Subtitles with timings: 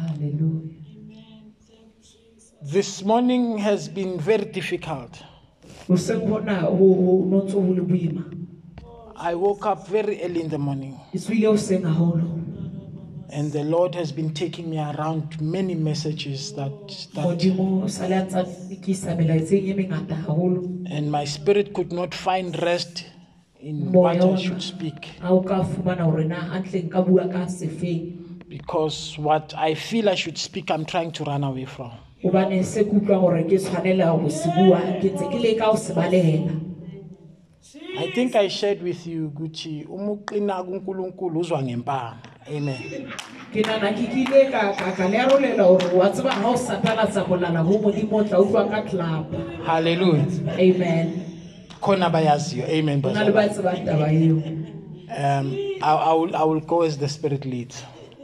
[0.00, 0.76] Hallelujah.
[2.62, 5.22] This morning has been very difficult.
[5.88, 8.24] Hoseng hona ho ho no ntso ho le boima.
[9.16, 12.28] I woke up very early in the morning, Ke tsohile hoseng haholo.
[13.32, 16.72] and the Lord has been taking me around many messages that,
[17.14, 20.62] that Modimo o sale a ntsa fetisa melaetseng mengata haholo.
[20.90, 23.04] and my spirit could not find rest
[23.60, 25.08] in what I should speak
[28.50, 28.58] Ha o ka fumana hore na hantle nka bua ka sefeng.
[28.58, 31.92] because what I feel I should speak, I'm trying to run away from.
[32.22, 35.76] hobane se ke utlwang gore ke tshwanela go se bua ke ntse ke leka go
[35.76, 36.60] se balehela
[37.98, 42.16] I think I shared with you ukuthi umuqina kuNkulunkulu uzwa ngempama.
[42.48, 43.12] Amen.
[43.52, 47.24] ke nana ke kile ka ka ka le arolela gore wa tseba ga o satalatsa
[47.28, 50.26] go lala modimo o tla utlwa ka tlelapa Hallelujah.
[50.58, 51.26] amen
[51.80, 52.64] Khona bayaziyo.
[52.68, 53.00] Amen.
[53.00, 53.48] go na le brother.
[53.48, 54.42] ba tsebang taba eo
[55.10, 57.82] Um I, I will I will go as the spirit leads.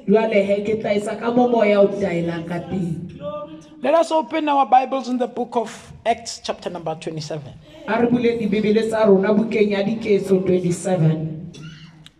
[0.09, 3.02] Jwale he ke tla etsa ka mo moya o taelang ka teng
[3.83, 7.43] Let us open our Bibles in the book of Acts chapter number 27.
[7.87, 11.52] a re buleng dibebele tsa rona bukeng ya diketso 27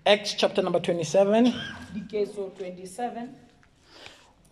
[0.06, 1.53] Acts chapter number 27.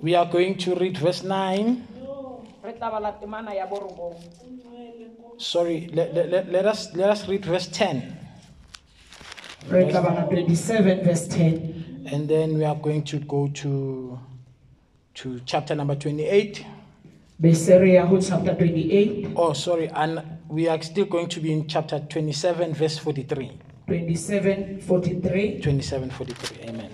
[0.01, 1.83] We are going to read verse 9.
[2.65, 4.17] re tla bala temana ya borobong
[5.39, 8.03] Sorry, let, let, let, us let us read verse 10.
[9.71, 14.19] re tla bala 27 verse 10 And then we are going to go to
[15.15, 16.65] to chapter number 28.
[17.41, 21.53] bese re ya go chapter 28 Oh, sorry, and we are still going to be
[21.53, 23.51] in chapter 27, verse 43.
[23.87, 26.69] 27 43 27, 43.
[26.69, 26.91] Amen.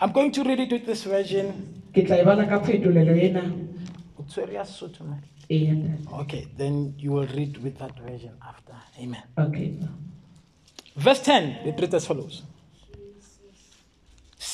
[0.00, 1.82] I'm going to read it with this version.
[1.94, 3.42] ke tla e bala ka phetolelo ena
[4.20, 5.22] Utswere ya Sesotho, man.
[5.50, 6.20] Ee, ntate.
[6.20, 8.74] Okay, then you will read with that version after.
[9.00, 9.22] Amen.
[9.38, 9.74] okay
[10.96, 12.42] Verse 10, it reads as follows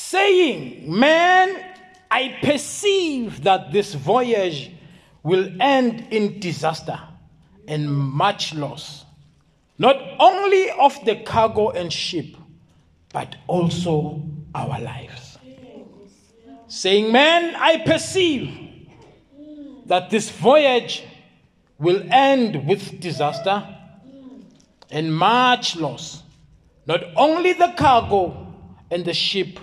[0.07, 1.65] Saying, Man,
[2.09, 4.71] I perceive that this voyage
[5.21, 6.97] will end in disaster
[7.67, 9.03] and much loss,
[9.77, 12.37] not only of the cargo and ship,
[13.11, 14.23] but also
[14.55, 15.37] our lives.
[16.69, 18.87] Saying, Man, I perceive
[19.87, 21.03] that this voyage
[21.79, 23.61] will end with disaster
[24.89, 26.23] and much loss,
[26.85, 28.47] not only the cargo
[28.89, 29.59] and the ship,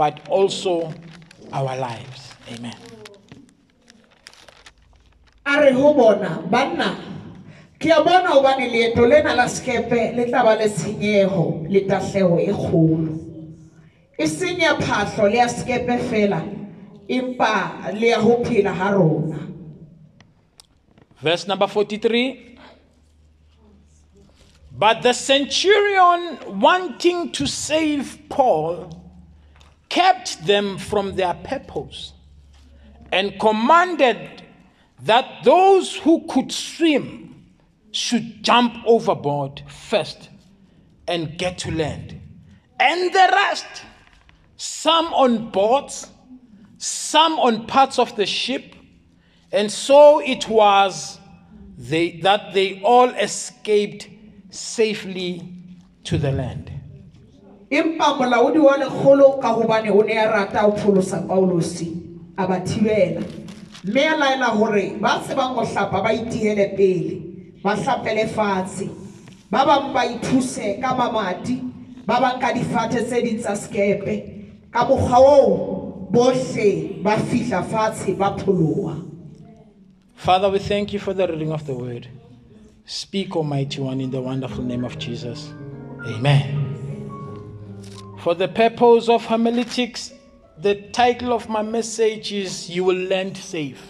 [0.00, 0.94] but also
[1.52, 2.32] our lives.
[2.48, 2.72] Amen.
[5.44, 6.96] a ho bona banna
[7.78, 12.38] ke a bona hobane leeto lena la sekepe le tla ba le tshenyeho le tahleho
[12.40, 13.12] e kgolo
[14.16, 14.26] e
[14.80, 16.40] phahlo le ya sekepe fela
[17.08, 19.40] empa le ya ho phela ha rona
[21.20, 22.56] Verse number 43.
[24.72, 28.99] But the centurion, wanting to save Paul,
[29.90, 32.14] kept them from their purpose
[33.12, 34.42] and commanded
[35.02, 37.46] that those who could swim
[37.92, 40.30] should jump overboard first
[41.08, 42.20] and get to land.
[42.78, 43.66] And the rest,
[44.56, 46.08] some on boats,
[46.78, 48.74] some on parts of the ship,
[49.52, 51.18] and so it was
[51.76, 54.08] they, that they all escaped
[54.50, 55.52] safely
[56.04, 56.79] to the land.
[57.70, 61.92] Empa molaodi wa lekgolo ka hobane o ne a rata ho pholosa paulosi
[62.36, 63.22] a ba thibela
[63.84, 67.22] mme a laela hore ba tsebang ho hlapa ba itihele pele
[67.62, 68.88] ba hlapele fatshe
[69.50, 71.62] ba bang ba ithuse ka mamati
[72.06, 74.14] ba bang ka difate tse ding tsa sekepe
[74.70, 78.96] ka mokgwa oo bohle ba fihla fatshe ba pholoha
[80.16, 82.06] Father, we thank you for the reading of the word.
[82.84, 85.48] Speak, Almighty One, in the wonderful name of Jesus.
[86.04, 86.69] Amen.
[88.20, 90.12] For the purpose of homiletics,
[90.58, 93.80] the title of my message is You Will Land Safe.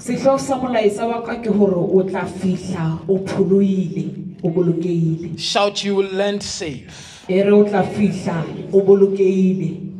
[0.00, 5.84] sehloho sa molaetsa wa ka ke hore o tla fihla o pholoile o bolokehile Shout,
[5.84, 6.88] You Will Land Safe.
[7.28, 9.90] e re o tla fihla o bolokehile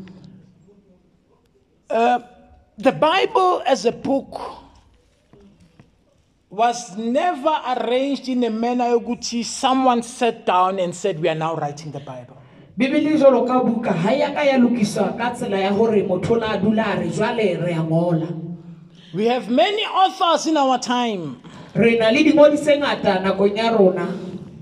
[1.90, 2.20] Uh,
[2.78, 4.40] the Bible as a book
[6.50, 11.54] was never arranged in a manner yokuthi someone sat down and said, We are now
[11.56, 12.36] writing the Bible.
[12.78, 16.56] bibele jwalo ka buka ha ya ka ya lokiswa ka tsela ya hore motho la
[16.56, 18.28] dula a re jwale re a ngola
[19.12, 21.42] We have many authors in our time
[21.74, 24.06] re na le dingodi tse ngata nakong ya rona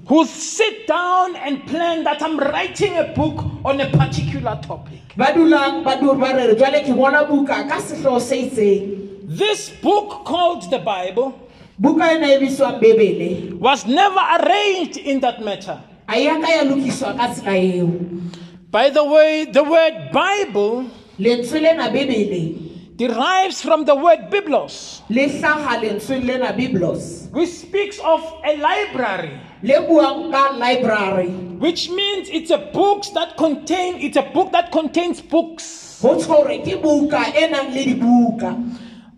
[0.09, 5.15] who sit down and plan that I'm writing a book on a particular topic.
[5.17, 8.99] ba dulang ba du- ba re re jwale ke ngola buka ka sehloho se itseng
[9.29, 11.39] This book called the Bible
[11.81, 15.81] buka ena bitswang was never arranged in that matter.
[16.09, 17.93] a ya ka ya lokiswa ka tsela eo.
[18.71, 20.89] By the way, the word Bible
[21.21, 27.31] lentswe lena bebele derives from the word biblos, le hlaga lentsweng lena biblos.
[27.31, 31.29] Which speaks of a library, le buang ka library.
[31.61, 36.01] Which means it's a books that contain it's a book that contains books.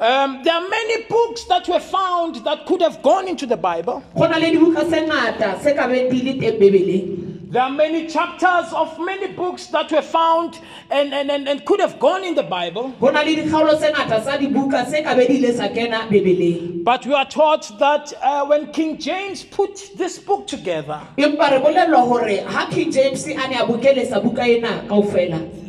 [0.00, 1.78] Go tsho gore ke buka nang le dibuka Um, there are many books that were
[1.78, 4.02] found that could have gone into the Bible.
[4.16, 7.70] go na le dibuka tse ngata se ka beng di le teng bebeleng There are
[7.70, 12.22] many chapters of many books that were found and, and, and, and could have gone
[12.22, 12.90] in the Bible.
[13.00, 16.08] go na le dikgaolo tse ngata tsa dibuka tse ka be di ile sa kena
[16.08, 21.00] bebeleng But we are taught that uh, when King James put this book together,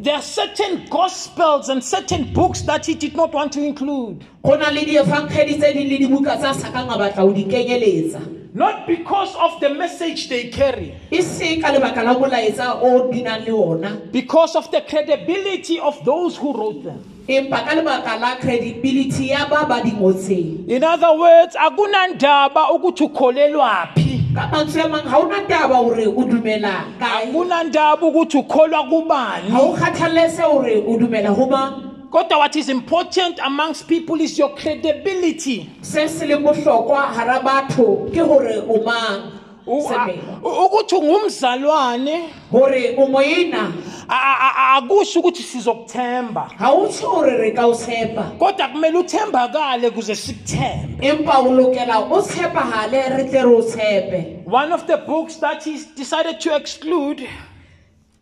[0.01, 0.15] empa re bolelelwa gore ha king james a ne a bokeletsa buka ena kaofela there
[0.15, 4.25] are certain gospels and certain books that he did not want to include.
[4.43, 7.33] go na le diefangkgedi tse ding le dibuka tse a sa kang a batla ho
[7.33, 8.21] di kenyeletsa
[8.53, 13.45] Not because of the message they carry, se ka lebaka la molaetsa o di nang
[13.45, 16.99] le ona because of the credibility of those who wrote them.
[17.27, 18.35] empa ka lebaka la
[19.49, 24.20] ba ba di ngotseng In other words, akunandaba ukuthi ukholelwaphi.
[24.35, 29.49] Ka mantswe a mang ha ona taba hore o dumela kae Akunandaba ukuthi ukholwa kubani.
[29.51, 34.37] ha o kgathalese hore o dumela ho mang Kodwa what is important amongst people is
[34.37, 35.69] your credibility.
[35.81, 39.31] se se leng bohlokwa hara batho ke hore o mang
[40.43, 42.29] U- ukuthi ungumzalwane.
[42.51, 43.71] Hore o moena
[44.09, 46.49] a- a- a- akusho ukuthi sizokuthemba.
[46.57, 51.05] Ha o tsho hore re ka o tshepa kodwa kumele uthembakale ukuze sikuthembe.
[51.07, 55.63] Empa o lokela o tshepahale re tle re o tshepe one of the books that
[55.63, 57.23] he decided to exclude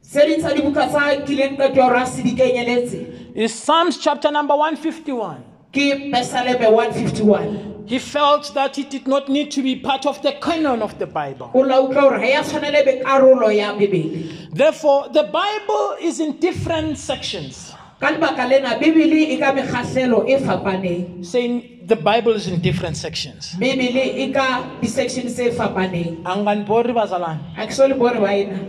[0.01, 3.36] se ding tsa dibuka tsa kileng qeto ya hore a se di kenyeletse.
[3.36, 5.38] is psalms chapter number 151
[5.71, 10.33] ke pesaleme 151 he felt that it did not need to be part of the
[10.33, 11.50] canon of the bible.
[11.56, 16.19] O la utlwa hore ha ya tshwanele be karolo ya bebele therefore the bible is
[16.19, 17.74] in different sections.
[18.00, 21.25] Ka lebaka lena bebele ka mekgahlelo fapaneng.
[21.25, 23.56] Saying the bible is in different sections.
[23.57, 24.31] Bebele
[24.81, 26.21] di-section tse fapaneng.
[26.24, 28.59] Anganibori bazalwane a ke so le bore ba ena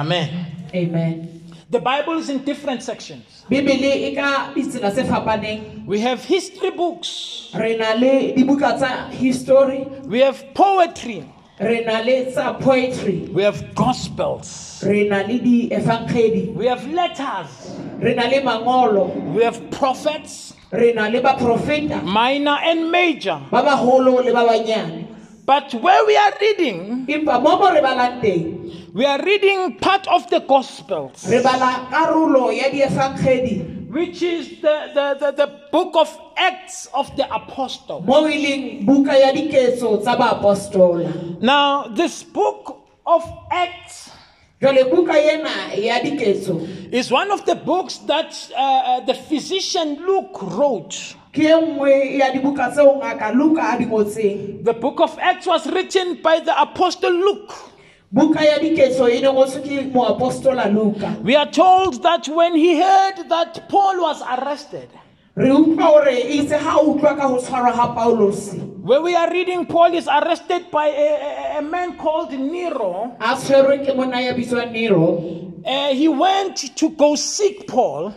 [0.00, 0.46] amen.
[0.74, 1.31] Amen
[1.72, 3.24] the bible is in different sections.
[3.50, 5.86] Bebele ka ditsela tse fapaneng.
[5.86, 7.50] We have history books.
[7.54, 9.88] Re na le dibuka tsa history.
[10.04, 11.24] We have poetry.
[11.58, 13.30] Re na le tsa poetry.
[13.32, 14.84] We have gospels.
[14.86, 17.80] Re na le diefangkgedi we have letters.
[17.98, 19.08] Re na le mangolo.
[19.32, 20.52] We have prophets.
[20.70, 23.40] Re na le baprofeta minor and major.
[23.50, 25.08] Ba baholo le ba banyane.
[25.44, 27.06] But where we are reading
[28.94, 31.88] empa mo mo re balang teng we are reading part of the gospels re bala
[31.90, 38.00] karolo ya diefangkgedi which is the, the, the, the book of acts of the apostle
[38.00, 44.10] mo e leng buka ya diketso tsa baapostola now this book of acts
[44.60, 46.60] jwale buka ena ya diketso
[46.92, 51.16] is one of the books that uh, uh, the physician luke wrote.
[51.32, 54.64] ke e nngwe ya dibuka tseo ngaka luka a di ngotseng.
[54.64, 57.71] The book of acts was written by the apostle luke
[58.12, 61.16] buka ya diketso ne ngotswe ke moapostola luka.
[61.22, 64.88] We are told that when he heard that paul was arrested
[65.34, 69.30] re utlwa gore itse ha o utlwa ka go tshwarwa ga paulosi where we are
[69.30, 73.16] reading paul is arrested by a, a, a man called nero.
[73.20, 75.18] A tshwerwe ke monna ya bitswang nero.
[75.64, 78.12] Uh, he went to go seek paul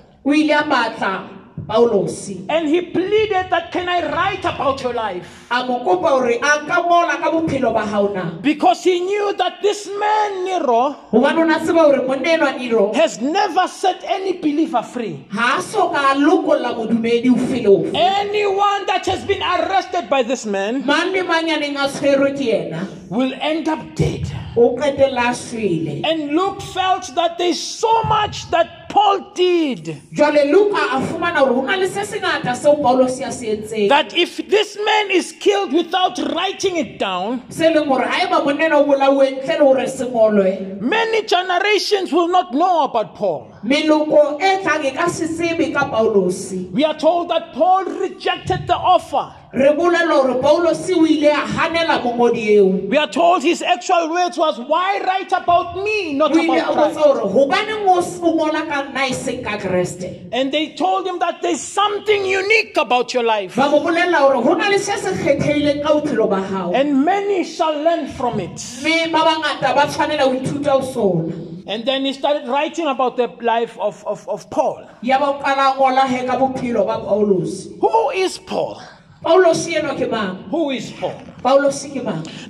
[1.69, 5.47] o ile a batla paulosi and he pleaded that can i write about your life?
[5.51, 8.31] A mo kopa gore a nka ngola ka bophelo ba gao na?
[8.41, 12.93] Because he knew that this man nero gobane o na tseba gore monna enwa nero
[12.93, 15.25] has never set any believer free.
[15.33, 20.09] ga a soka a lokolola modumedi o fele o fe anyone that has been arrested
[20.09, 24.25] by this man mang le manyaneng a tshwerwe ke ena will end up dead.
[24.57, 30.01] o qetelela a swele and luke felt that there's so much that paul did.
[30.13, 33.57] Jwale luka a fumana gore go na le se se ngata seo paulosi a se
[33.57, 33.89] entseng.
[33.89, 38.39] That if this man is killed without writing it down se leng gore ga ba
[38.45, 43.51] monnena o bolauwe ntle le gore se ngolwe many generations will not know about paul.
[43.63, 49.33] meloko tlang ka se tsebe ka paulosi we are told that paul rejected the offer
[49.55, 54.09] re bolelwa gore paulosi o ile a ganela mongodi eo we are told his actual
[54.09, 56.99] words was why write about me not o ile a about Christ?
[56.99, 61.19] gore gobaneng o s- o ngola ka nna seng ka keresete and they told him
[61.19, 63.55] that there's something unique about your life.
[63.55, 67.05] Ba mo bolelela gore go na le se se kgetheileng ka bophelo ba gago and
[67.05, 68.59] many shall learn from it.
[68.83, 71.33] Mme ba bangata ba tshwanela ho ithuta ho sona.
[71.67, 74.85] And then he started writing about the life of, of, of paul.
[75.01, 78.81] Ya ba o qala a ngola he ka bophelo ba paulosi who is paul
[79.25, 81.21] who is paul?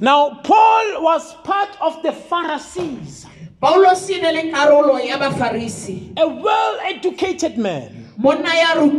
[0.01, 3.25] Now paul was part of the pharisees.
[3.62, 6.13] Paulos ne le ya bafarisi.
[6.17, 8.89] A well educated man, monna ya ruteileng very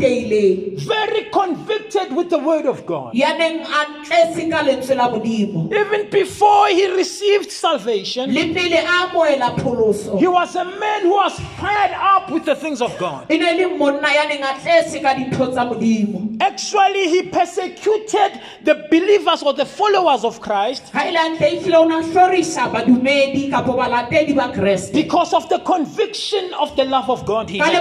[1.30, 3.14] convicted with the word of God.
[3.14, 8.76] ya neng a tletse ka lentswe la modimo Even before he received salvation, le pele
[8.76, 12.96] a amoela pholoso he was a man who was fired up with the things of
[12.98, 13.28] God.
[13.30, 18.74] ne le monna ya neng a tletse ka dintho tsa modimo Actually, he persecuted the
[18.90, 23.72] believers or the followers of Christ ga le antle tlile o na tlhorisa badumedi kapo
[23.72, 27.72] balatedi ba kreste because of the conviction of the love of God he had.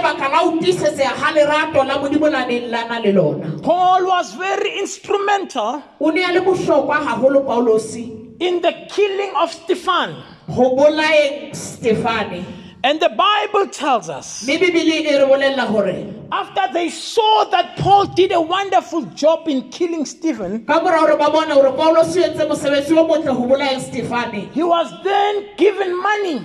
[1.32, 3.58] Lebaka la o tiisetsega ga lerato la modimo la neng la na le lona.
[3.62, 9.52] Paul was very instrumental o ne a le bohlokwa haholo paulosi in the killing of
[9.52, 10.14] Stephen.
[10.46, 12.44] go bolaeng stefane.
[12.84, 18.06] And the Bible tells us mme bebele re bolelela gore after they saw that Paul
[18.06, 22.22] did a wonderful job in killing Stephen, ka mora gore ba bona gore paulos o
[22.22, 24.50] entse mosebetsi o motle go bolaeng stefane.
[24.52, 26.44] he was then given money,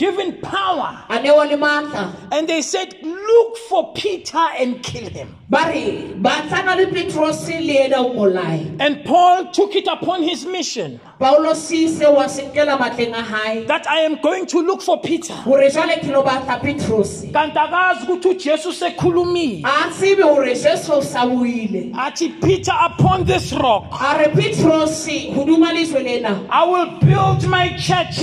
[0.00, 3.56] o ile a fiwa tšhelete given power, a newa le maatla and they said, Look
[3.68, 5.36] for Peter and kill him.
[5.50, 10.22] ba re ba tlana le petrose le ena o molae And Paul took it upon
[10.22, 11.00] his mission.
[11.18, 13.64] Paulosi seo a se nkela matleng a hae.
[13.66, 15.34] That I am going to look for Peter.
[15.44, 20.92] gore jale ke lo batla petrose kanti akazi ukuthi ujesu sekhulumile a tsebe gore jesu
[20.92, 21.92] o sa buile.
[21.94, 26.46] Athi peter upon this rock a re petrose goduma leswe lena.
[26.48, 28.20] I will build my church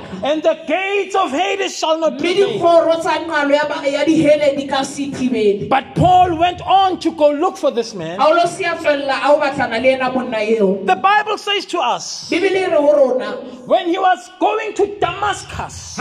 [0.00, 3.10] ke tla aga kereke yaka and the gates of hades shall not prevail dikgoro tsa
[3.24, 5.68] nqalo ya ba- ya dihele di ka se thibele.
[5.68, 8.18] But paul went on to go look for this man.
[8.18, 10.84] Paulosi a tswelela a o batlana le ena monna eo.
[10.84, 13.30] The bible says to us bebele re go rona
[13.66, 15.98] when he was going to damascus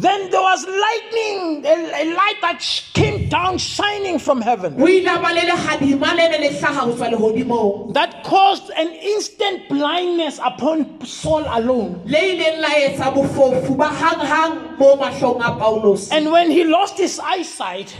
[0.00, 3.58] ga ne a ya damaseka then there was lightning a, a light that came down
[3.58, 4.80] shining from heaven.
[4.80, 8.70] O ile a ba le legadima le ne le tlhaga go tswa legodimong that caused
[8.76, 12.00] an instant blindness upon saul alone.
[12.04, 16.98] Le ileng la etsa bofofu ba hanghang mo matlhong a paulosi and when he lost
[16.98, 17.96] his eyesight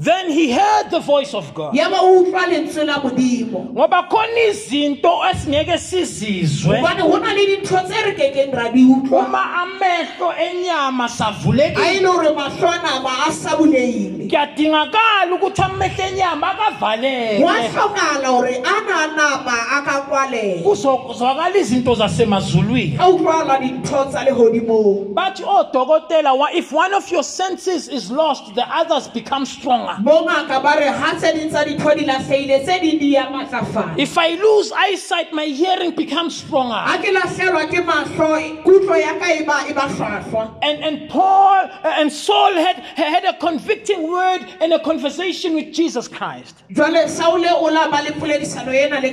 [0.00, 1.74] mme a re ga a latlhelwa ke pono then he heard the voice of god.
[1.74, 6.80] Ya ba o utlwa lentswe la modimo ngoba khona izinto esingeke sizizwe.
[6.80, 11.06] Gobane go na le dintho tse re kekeng ra di utlwa uma amehlo enyama a
[11.06, 12.00] e savulekile.
[12.00, 17.38] Le gore matlho a nama a sa buleile kuyadingakala ukuthi amehlo enyama akavaleke.
[17.70, 22.96] Tlhokala gore a na nama a ka kwalega kuzokuzwakala izinto zasemazulwini.
[22.98, 28.10] A utlwala dintho tsa legodimong bathi oh, odokotela wa- if one of your senses is
[28.10, 32.64] lost the others become stronger bongaka ba re ga tse ding tsa ditho di latlheile
[32.64, 33.98] tse ding di ya matlafala.
[33.98, 36.74] If i lose eyesight my hearing becomes stronger.
[36.86, 41.94] Ga ke latlhelwa ke matlho kutlo ya ka ba ba tlhwatlhwa and, and Paul uh,
[41.98, 46.62] and Saul had, had a convicting word and a conversation with Jesus Christ.
[46.70, 49.10] jwale saole o la ba le poledisano ena le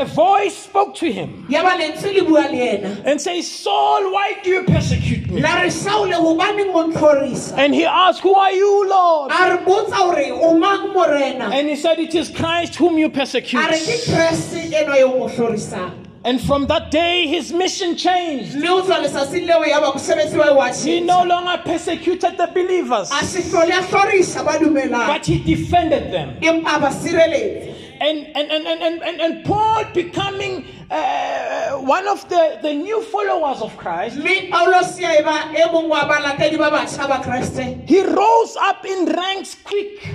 [0.00, 1.46] A voice spoke to him.
[1.48, 5.40] Ya ba lentswe le bua le ena and says, Saul, why do you persecute me?
[5.42, 7.56] la re saole gobaneng o ntlhorisa?
[7.56, 9.32] And he asked, Who are you, Lord?
[10.14, 13.10] A re botsa gore o mang morena And he said, It is Christ whom you
[13.10, 13.58] persecute.
[13.60, 18.54] re ke kreste eno yo mo hlorisang And from that day, his mission changed.
[18.56, 22.46] mme o tswa lesatsi leo ya ba mosebetsi wa wa He no longer persecuted the
[22.46, 26.36] believers, a se tlhole a tlhorisa ba dumelang but he defended them.
[28.00, 32.28] Empa a ba sireletse And, and, and, and, and, and, Paul becoming uh, one of
[32.28, 37.08] the, the new followers of Christ, mme paulosi a ba mongwe wa balatedi ba batšha
[37.08, 40.14] ba kreste he rose up in ranks quick.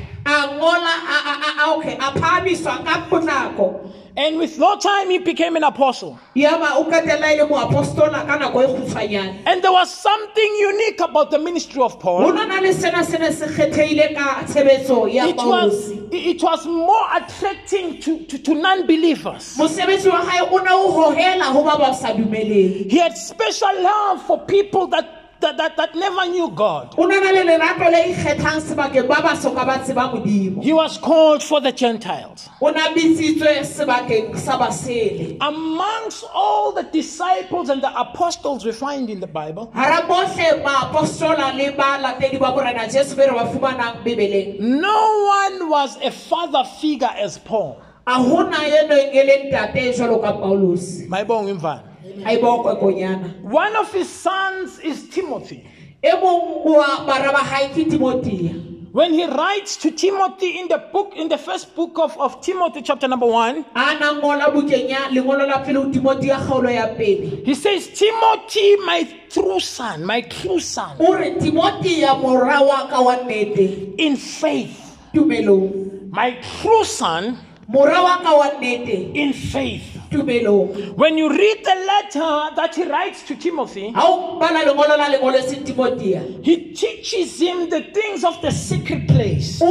[4.19, 6.19] And with no time, he became an apostle.
[6.35, 11.31] ya ba o qetella le moapostola ka nako kgutshwanyane And there was something unique about
[11.31, 12.33] the ministry of Paul.
[12.33, 17.05] nana le sena se ne se kgetheile ka tshebetso ya It was, it was more
[17.15, 19.55] attracting to, to, to non believers.
[19.57, 23.81] mosebetsi wa gae o ne o hohela go ba ba sa dumeleng He had special
[23.81, 26.95] love for people that, that, that, that never knew God.
[26.97, 30.97] o nana le lerato le ikgethang sebakeng ba ba soka ba tseba modimo He was
[30.97, 32.49] called for the Gentiles.
[32.61, 39.09] o na bitsitswe sebakeng sa basele Amongst all the disciples and the apostles we find
[39.09, 44.03] in the Bible, hara bohle baapostola le balatedi ba morena jesu be re ba fumanang
[44.03, 47.81] bebeleng no one was a father figure as Paul.
[48.07, 49.23] a gona enong e
[52.03, 52.75] le ntate jalo ka paulosi Mayibonge imvana.
[52.75, 55.63] a bokwekonyana One of his sons is Timothy.
[56.03, 61.13] mong wa bara ba gae ke timotia When he writes to Timothy in the book,
[61.15, 65.09] in the first book of, of Timothy, chapter number one, a na ngola bukeng ya
[65.09, 67.43] lengolo la pele ho timoti ya kgaolo ya pele.
[67.45, 71.35] he says, Timothy, my true son, my true son, o re
[71.99, 72.99] ya mora wa ka
[73.99, 74.97] in faith,
[76.11, 77.37] my true son,
[77.69, 79.95] mora wa ka wa nnete in faith.
[80.11, 85.05] When you read the letter that he writes to Timothy, ga o bala lengolo la
[85.05, 89.61] lengolo seng timotea he teaches him the things of the secret place.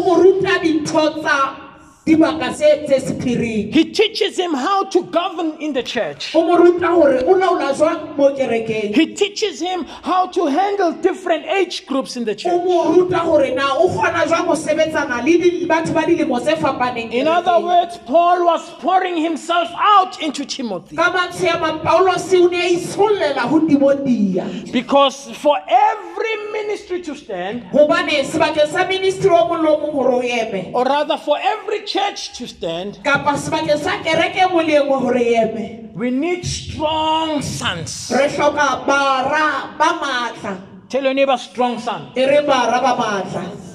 [2.15, 3.73] O mo ruta dintho tsa dibaka se tse sephiring.
[3.73, 6.35] He teaches him how to govern in the church.
[6.35, 8.95] o mo ruta gore o laola jwang mo kerekeng.
[8.95, 12.53] He teaches him how to handle different age groups in the church.
[12.65, 16.57] mo ruta gore na o kgona jwang go sebetsana le di- batho ba dilemo tse
[16.57, 20.97] fapaneng In other words, Paul was pouring himself out into Timothy.
[20.97, 27.03] Ka mantsho ya mang paulose o ne a itshollela go timotia because for every ministry
[27.03, 30.71] to stand, gobane sebakeng sa ministry o mong le o mong gore o eme.
[30.75, 31.98] or rather for every church
[32.35, 35.67] to stand, kapa sebakeng sa kereke e nngwe le e nngwe gore e eme.
[35.95, 38.13] we need strong sons.
[38.15, 42.13] re hloka bara ba maatla Tell your neighbor, strong son.
[42.17, 43.69] e re bara ba maatla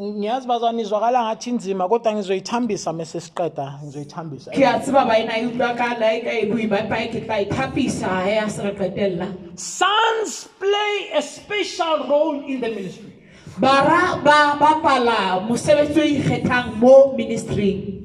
[0.00, 4.50] ngiyazi bazwana izwakala ngathi nzima kodwa ngizoyithambisa mese siqeda ngizoyithambisa.
[4.50, 7.46] Ke a tseba baena e utlwakala e ka e boima epa e ke tla e
[7.46, 9.28] thapisa he a se re qetelela
[9.58, 13.12] sons play a special role in the ministry
[13.58, 17.96] bara ba bapala mosebetsi o ikgethang mo ministering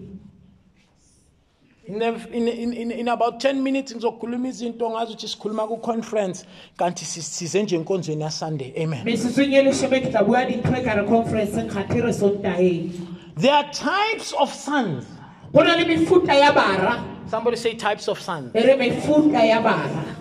[1.88, 6.46] in, the, in, in, in, in about 10 minutes ngizokhuluma izinto ngazi ukuthi sikhuluma ku-conference
[6.78, 8.74] kanti si- size nje enkonzweni yasunday.
[8.84, 9.06] Amen.
[9.06, 12.90] Metsotsong e leshome ke tla bua dintho e kare conferenceng kgathe re sontaheng
[13.38, 15.06] there are types of sons.
[15.54, 17.04] Go na le mefuta ya bara.
[17.30, 18.56] Somebody say types of sons.
[18.56, 20.16] E re mefuta ya bara.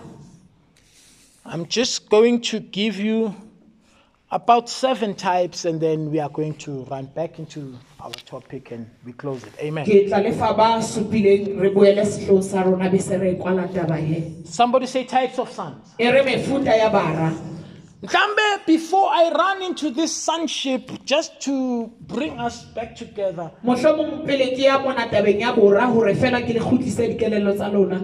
[1.45, 3.33] I'm just going to give you
[4.35, 8.85] about seven types and then we are going to run back into our topic and
[9.05, 9.53] we close it.
[9.59, 9.85] Amen.
[9.85, 13.95] Ke tla lefa ba supileng re boele setlong sa rona be se re kwala taba
[13.95, 15.95] he somebody say types of sons.
[15.97, 17.31] Re mefuta ya bara.
[18.03, 24.51] Mhlambe, before I run into this sonship, just to bring us back together, mohlomong pele
[24.51, 28.03] ke ya mona tabeng ya bora gore fela ke le kgutlise dikelelo tsa lona.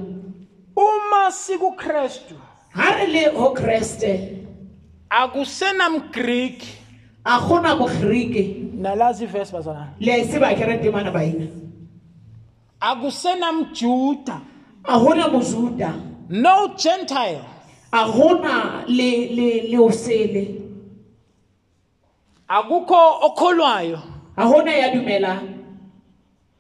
[0.78, 2.40] Uma sikukrestu.
[2.74, 4.41] Ga re le ho kreste
[5.12, 6.64] akusenamgreek
[7.26, 8.44] a gona mogirike
[8.80, 11.48] nalazi verse bazalwane le a e tseba ke re temana baina
[12.80, 14.42] akusenamjuda
[14.84, 15.94] a gona mojuda
[16.30, 17.44] no gentile.
[17.92, 20.62] A gona le le le osele.
[22.48, 24.00] Akukho okholwayo.
[24.38, 25.44] A gona ya dumelang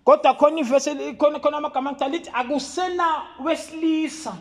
[0.05, 4.33] kodwa khona ivesi eli- khona khona amagama akudala lithi akusena wesilisa.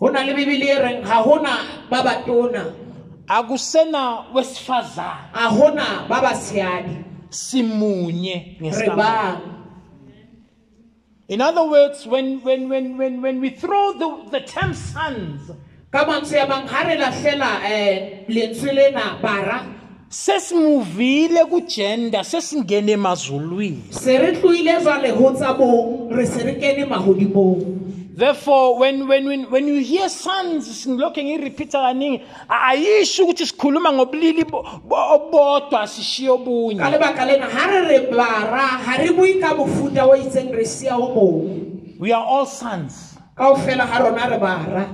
[0.00, 2.64] Go na le bebele e reng ga gona ba batona
[3.28, 9.40] akusena wesifazana ahona baba siyani simunye ngesigaba
[11.28, 16.04] In other words, when, when, when, when, when we throw the, the term sons, eh,
[20.08, 23.82] sesimuvile kugender sesingene emazulwini.
[23.90, 27.85] Se re tlohile jwale ho tsa bong re se re kene mahodimong
[28.16, 34.44] therefore when, when, when, when you hear sons ngilokhu ngiyiripitha kaningi ayisho ukuthi sikhuluma ngobulili
[34.44, 39.34] bo- bo- obodwa sishiye ka obunye lebaka lena ga re re bara ga re bue
[39.40, 41.62] ka mofuta o itseng re sia o mongwe
[42.00, 43.16] we are all sons.
[43.36, 44.86] Kao fela ga rona re bara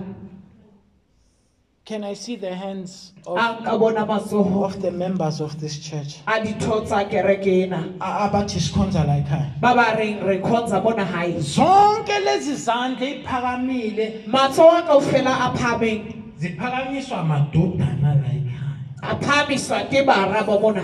[1.84, 5.60] can i see the hands of, ah, a nka bona matsogo of the members of
[5.60, 6.18] this church?
[6.26, 7.92] Ah, a ditho tsa kereke ena.
[8.00, 12.54] Ah, a- abathi sikhonza la ekhaya ba ba reng re kgontsha mona gae zonke lezi
[12.54, 14.24] zandla iphakamile.
[14.26, 16.38] Matsogo a kao fela a phameng.
[16.38, 20.82] Ziphakanyiswa amadodana la ekhaya a phamiswa ke bara ba mona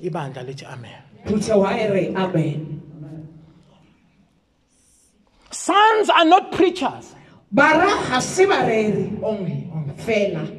[0.00, 1.02] ibandla lithi amen.
[1.26, 2.68] Phuthe wa e re amen.
[5.50, 7.14] Sons are not preachers.
[7.52, 9.68] Bara ga se bareri only.
[9.92, 10.02] Only.
[10.04, 10.58] fela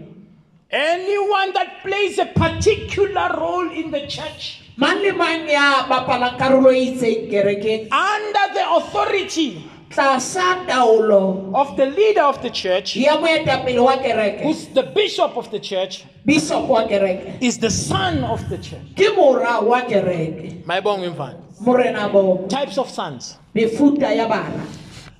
[0.71, 6.71] Anyone that plays a particular role in the church mang le mang ya bapalang karolo
[6.73, 13.17] e itseng kerekeng under the authority tlasa taolo of the leader of the church, ya
[13.17, 18.23] moetapele wa kereke who's the bishop of the church, bishop wa kereke is the son
[18.23, 18.81] of the church.
[18.95, 21.37] ke mora wa kereke Mayibonge mfana.
[21.61, 23.37] morena bo Types of sons.
[23.53, 24.65] mefuta ya bara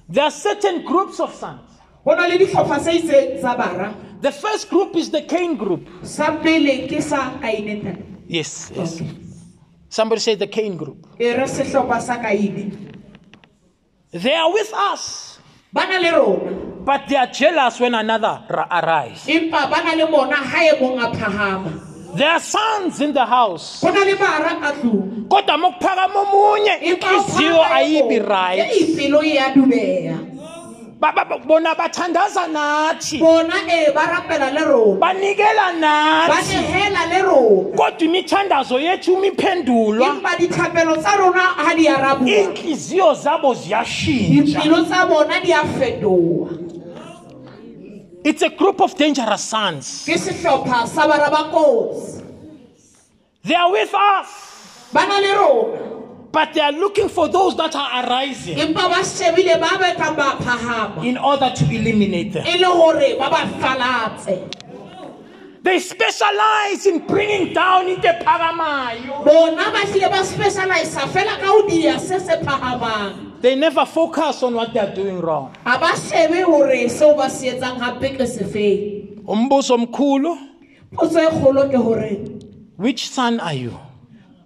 [0.10, 1.62] There are certain groups of sons.
[2.06, 5.84] Go na le ditlhopha tse itseng tsa bara The first group is the Cain group.
[6.04, 7.96] sa pele ke sa kaineta
[8.28, 9.02] Yes, yes.
[9.90, 11.06] Somebody say the Cain group.
[11.20, 12.72] re setlhopha sa kaine
[14.12, 15.40] They are with us,
[15.74, 16.52] ba na le rona
[16.84, 19.24] but they are jealous when another ra- arise.
[19.28, 21.72] empa ba na le bona ga mong a phagama
[22.16, 23.82] There are sons in the house.
[23.82, 28.70] go na le bara ka tlong kodwa mokuphakama omunye inhliziyo ayibi right
[31.00, 33.20] bona bathandaza nathi.
[33.20, 36.56] Bona e ba rapela le rona banikela ba nathi.
[36.56, 42.30] negela le rona kodwa imithandazo yethu uma iphendulwa empa dithapelo tsa rona ga di arabuwa
[42.30, 44.60] iinhliziyo zabo ziyashintsha.
[44.60, 45.64] Dipelo tsa bona di a
[48.24, 50.06] it's a group of dangerous sons.
[50.06, 52.24] Ke sehlopha sa bara ba kotsi.
[53.44, 54.54] They are with us
[56.34, 59.04] ba na le rona but they are looking for those that are arising empa ba
[59.04, 61.04] shebile ba betlang ba phahama.
[61.06, 62.44] in order to eliminate them.
[62.46, 64.60] Le gore ba ba falatse.
[65.64, 71.68] They specialize in bringing down into phakamayo bona ba tlile ba specialisa fela ka go
[71.70, 73.42] dia se se phahamang.
[73.42, 75.56] They never focus on what they are doing wrong.
[75.64, 80.38] Ga ba shebe gore seo ba se etsang gape ke sefeng umbuzo mkhulu
[80.96, 82.12] potso kgolo ke gore
[82.78, 83.74] which son are you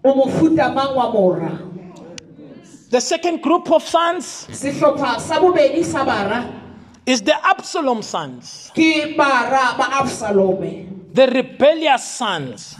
[0.03, 1.51] o mofuta mang wa mora
[2.89, 6.47] the second group of sons sehlopha sa bobedi sa bara
[7.07, 8.71] is the absalom sons.
[8.75, 10.91] ke bara ba absalome.
[11.15, 12.75] The rebellious sons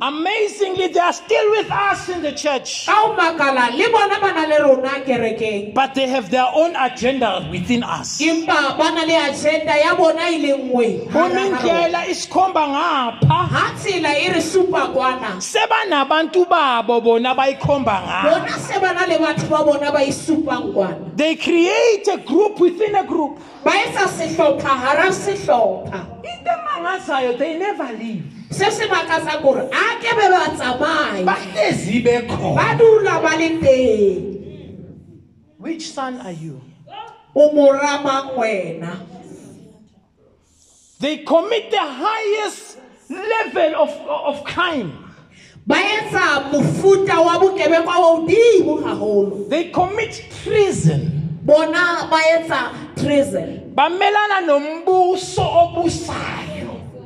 [0.00, 2.86] bana ba tletse morabele amazingly they are still with us in the church.
[2.86, 5.74] Ka o makala le bona ba na le rona kerekeng.
[5.74, 8.20] But they have their own agenda within us.
[8.20, 10.52] Empa ba na le ya bona le
[12.10, 13.48] isikhomba ngapha.
[13.50, 15.40] Ga tsela re supa kwana.
[15.40, 18.30] Sebanabantu babo bona bayikhomba ngapha.
[18.30, 21.16] Bona se ba na le batho ba bona ba isupang kwana.
[21.16, 23.38] They create a group within a group.
[23.64, 26.06] Ba etsa sehlopha hara sehlopha.
[26.24, 32.02] Into emangazayo they never leave se se makatsang gore a ke be ba tsamaye bahlezi
[32.04, 34.36] bekhona ba dula ba le teng.
[35.58, 36.62] Which son are you?
[37.34, 37.72] O mo
[38.36, 39.00] wena.
[41.00, 42.78] They commit the highest
[43.10, 45.04] level of, of crime.
[45.66, 51.40] Ba etsa mofuta wa bokebekwa wa godimo they commit treason.
[51.44, 53.74] Bona ba etsa treason.
[53.74, 56.55] Bamelana nombuso obusayo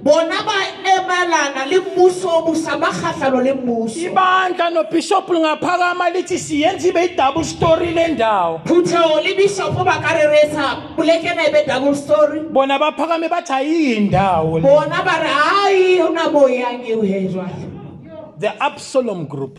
[0.02, 3.98] bona ba emelana le mmuso o busa ba kgahlano le mmuso.
[3.98, 8.60] Ibandla nobishop lingaphakama lithi siyenza ibe i-double story le ndawo.
[8.64, 12.40] Phuthego le ba ka re retsa polekena e double story.
[12.40, 14.60] Bona baphakame bathi ayiyi le.
[14.60, 18.38] Bona ba re hai go na mo yang eo he jwale.
[18.38, 19.58] The absalom group.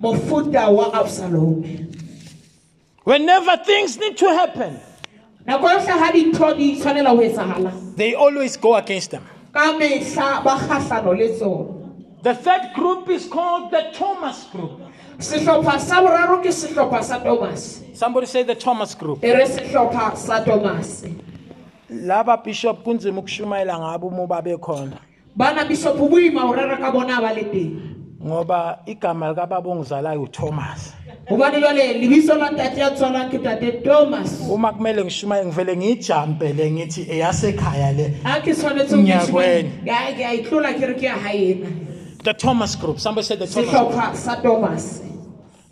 [0.00, 1.90] Mofuta wa absalome
[3.04, 4.78] whenever things need to happen
[5.46, 10.44] nako yotlhe ga dintho di tshwanela go etsagala they always go against them ka mehla
[10.44, 11.80] ba kgahlano le tsone
[12.22, 14.80] the third group is called the thomas group.
[15.18, 17.82] Sehlopha sa boraro ke sehlopha sa thomas.
[17.94, 19.24] Somebody say the thomas group.
[19.24, 21.04] E re sehlopha sa thomas.
[21.90, 24.56] Laba bishop kunzima ukushumayela ngabo uma babe
[25.36, 30.92] bana bishopo boima go rera ka bona ba le teng ngoba igama likababa ongizalayo uthomas.
[31.28, 34.40] Gobane jale lebiso la tate ya tswalang ke tate thomas.
[34.50, 38.14] Uma kumele ngishumaye ngivele ngiyijampele ngithi eh, eyasekhaya le.
[38.24, 39.70] A ke tshwanetse go Nyakweni.
[39.84, 41.66] ke a- ke a itlola ke re ke ya gaena
[42.22, 44.14] the thomas group somebody said the thomas group.
[44.14, 45.00] sa thomas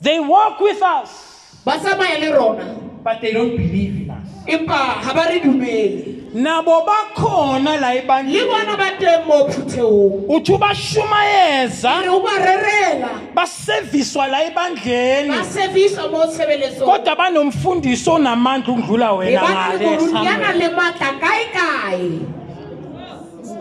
[0.00, 1.60] they walk with us.
[1.64, 2.64] Ba tsamaya rona.
[3.04, 8.02] But they don't believe in us empa ga ba re dumele nabo bakhona la le
[8.02, 8.46] ebandleni.
[8.46, 12.02] Bona ba teng mo phuthegong uthi ubashumayeza.
[12.02, 15.44] Re o ba rerela baseviswa la ba ebandleni.
[15.44, 20.58] Servisa mo tshebeletsong kodwa banomfundiso onamandla ukudlula e wena bana le ngale borutiana Samuel.
[20.58, 22.20] le maatla kae-kae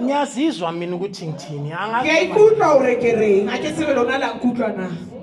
[0.04, 1.70] ngiyazizwa mina ukuthi ngithini?
[1.70, 5.17] Ke a angazi ikutlwa gore ke reng a ke tsebe lona la nkutlwa na?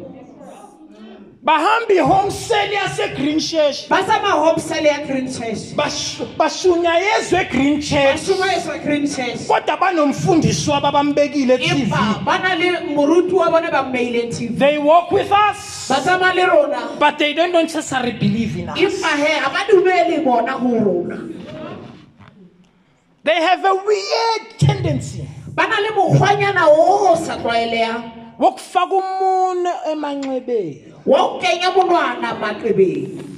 [1.44, 3.88] Bahambi home sale yasegreen church.
[3.88, 5.76] Ba tsamaya homsele ya green church.
[5.76, 8.20] Bash- bashunyayezwe green church.
[8.20, 9.46] Bashumaeswa green church.
[9.46, 13.84] Kodwa banomfundisi bambekile tv empa ba na le moruti wa bone ba
[14.30, 15.88] tv they walk with us.
[15.88, 16.96] Ba tsamaya le rona.
[16.98, 18.78] But they don't necessarily believe in us.
[18.78, 21.28] Empa he ga ba dumele bona go rona.
[23.22, 25.28] They have a weird tendency.
[25.54, 32.34] Ba na le mokgwanyana o o sa tlwaelegang wokufaka umune emanxebeni wa go kenya monwana
[32.40, 33.34] maqebeng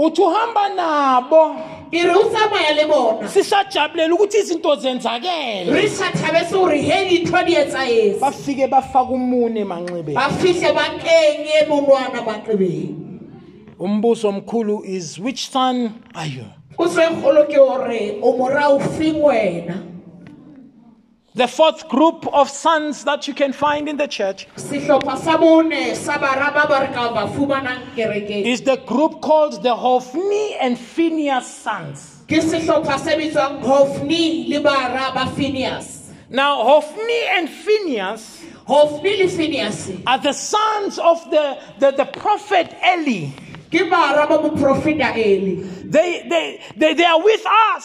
[0.00, 1.56] uthi uhamba nabo.
[1.90, 3.28] Ke re o tsamaya le bona.
[3.28, 5.72] Sisajabulela ukuthi izinto zenzakele.
[5.72, 10.86] Re sa thabetse gore he dintho di etsaetse bafike bafaka umune emanxebeni ba fihle ba
[11.02, 12.94] kenye monwana maqebeng
[13.78, 16.46] umbuzo omkhulu is which son are you?
[16.78, 19.89] Potso e kgolo ke gore o morao feng wena
[21.34, 25.94] the fourth group of sons that you can find in the church sehlopha sa bone
[25.94, 30.56] sa bara ba ba re ka ba fumanang kerekeng is the group called the Hophni
[30.60, 32.24] and Phineas sons.
[32.26, 35.98] ke sehlopha se bitswang hofni le bara ba phineas
[36.32, 42.74] Now, Hophni and Phineas hofni le phineas are the sons of the, the, the prophet
[42.86, 43.30] Eli.
[43.70, 47.42] ke bara ba moprofeta ele They, they, they, they are with
[47.74, 47.84] us,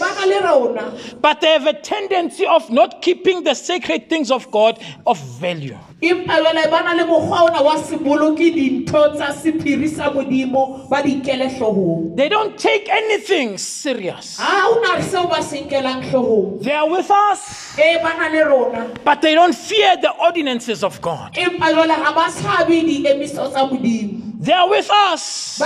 [0.00, 4.30] ba na le rona but they have a tendency of not keeping the sacred things
[4.30, 5.76] of God of value.
[6.02, 10.88] empa jale ba na le mokgwa ona wa se boloke dintho tsa sephiri sa modimo
[10.88, 14.36] ba di nkele hlogong They don't take anything serious.
[14.38, 18.44] ga o na seo ba se nkelang hlogong They are with us, ba na le
[18.48, 18.90] rona.
[19.04, 21.34] but they don't fear the ordinances of God.
[21.34, 24.28] empa jale ga ba tshabe diemiso tsa modimo.
[24.40, 25.58] They are with us,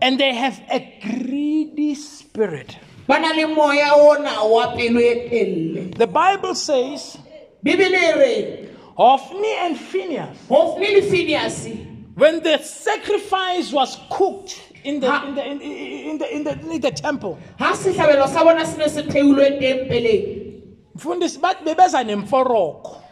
[0.00, 2.76] ba na le rona and they have a greedy spirit.
[3.06, 7.18] ba na le moya ona wa pelo telle The Bible says,
[8.96, 11.68] Hophni and Phineas, hofni le phineas.
[12.16, 16.80] When the sacrifice was cooked in the, in the, in, in the, in the, in
[16.80, 20.48] the temple, ga setlhabelo sa bona se ne se theilwe tempeleng
[20.98, 23.02] mfundisi bathi bebeza nemforoko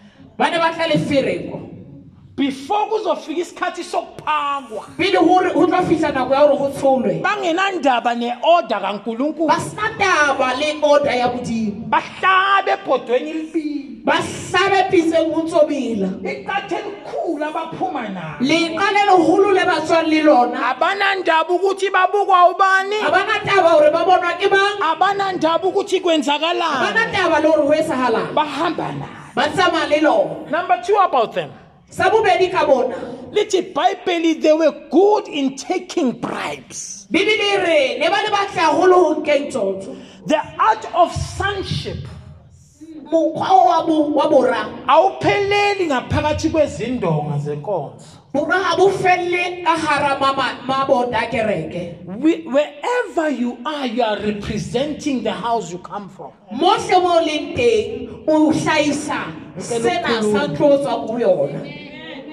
[2.37, 8.81] before kuzofika isikhathi sokuphakwa pele go tla fitlha nako ya gore go tsholwe bangenandaba ne-order
[8.81, 9.49] kankulunkulu.
[9.49, 11.89] ba sena taba le order ya modimo.
[11.89, 18.37] Bahlabe ebhodweni libili ba hlabe pitseng go tsobela iqathe elikhulu abaphuma nalo.
[18.41, 20.77] Leqa le legolo le ba tswang le lona.
[20.77, 23.01] Abanandaba ukuthi babukwa ubani?
[23.01, 24.77] Ga bana taba gore ba bonwa ke bang?
[24.83, 26.93] Abanandaba ukuthi kwenzakalani?
[27.13, 29.33] Taba le gore go e sagalang bahamba nalo.
[29.35, 30.51] Ba tsamaya le lona.
[30.51, 31.51] Number two about them
[31.91, 32.97] sa bobedi ka bona.
[33.33, 37.07] Lithi ibhayibheli they were good in taking bribes.
[37.11, 39.97] Bibele e re ne ba le batle gagolo go nkeng tsotso.
[40.27, 42.07] The art of sonship.
[43.07, 48.19] Mokgwa o wa bo- wa borang awupheleli ngaphakathi kwezindonga zenkonzo.
[48.35, 52.05] Borwa ga bo felele ka gara mama- mabota kereke.
[52.05, 56.33] We- wherever you are you are representing the house you come from.
[56.53, 59.21] Motlhe mo o leng teng o tlhaisa
[59.59, 61.61] sena sa tlo tswa ko yona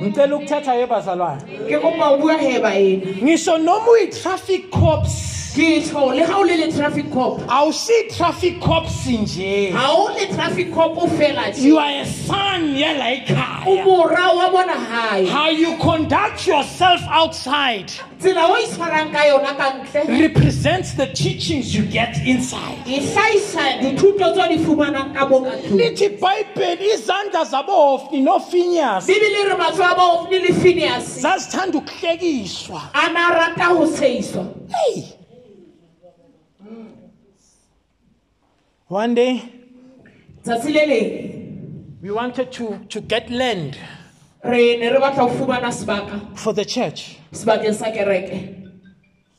[0.02, 6.16] ngicela ukuthetha yebazalwane ke kopa o bua heba ena ngisho noma uyi-traffic corps ke tšho
[6.18, 7.40] le ga o le le traffic cop.
[7.48, 9.72] Awusiyi-traffic corps nje.
[9.72, 13.86] Ga o le traffic cop o fela you are a son yala o ekhaya.
[13.86, 17.92] Mora wa bona gae how you conduct yourself outside
[18.24, 22.80] tsela o itshwarang ka yona ka ntle represents the teachings you get inside.
[22.88, 29.08] hlaisa dithuto tse o di fumanang ka mo ka tlong lithi ibhayibheli izandla zabohofni nofinyas
[29.08, 32.82] bibele re matso a baofni le phineas zazithanda ukuhlekiswa.
[32.94, 35.04] A na rata go tsheiswa hey.
[38.88, 39.44] One day
[42.02, 43.78] we wanted to, to get land
[44.44, 48.64] re ne re batla go fumana sebaka for the church sebakeng sa kereke.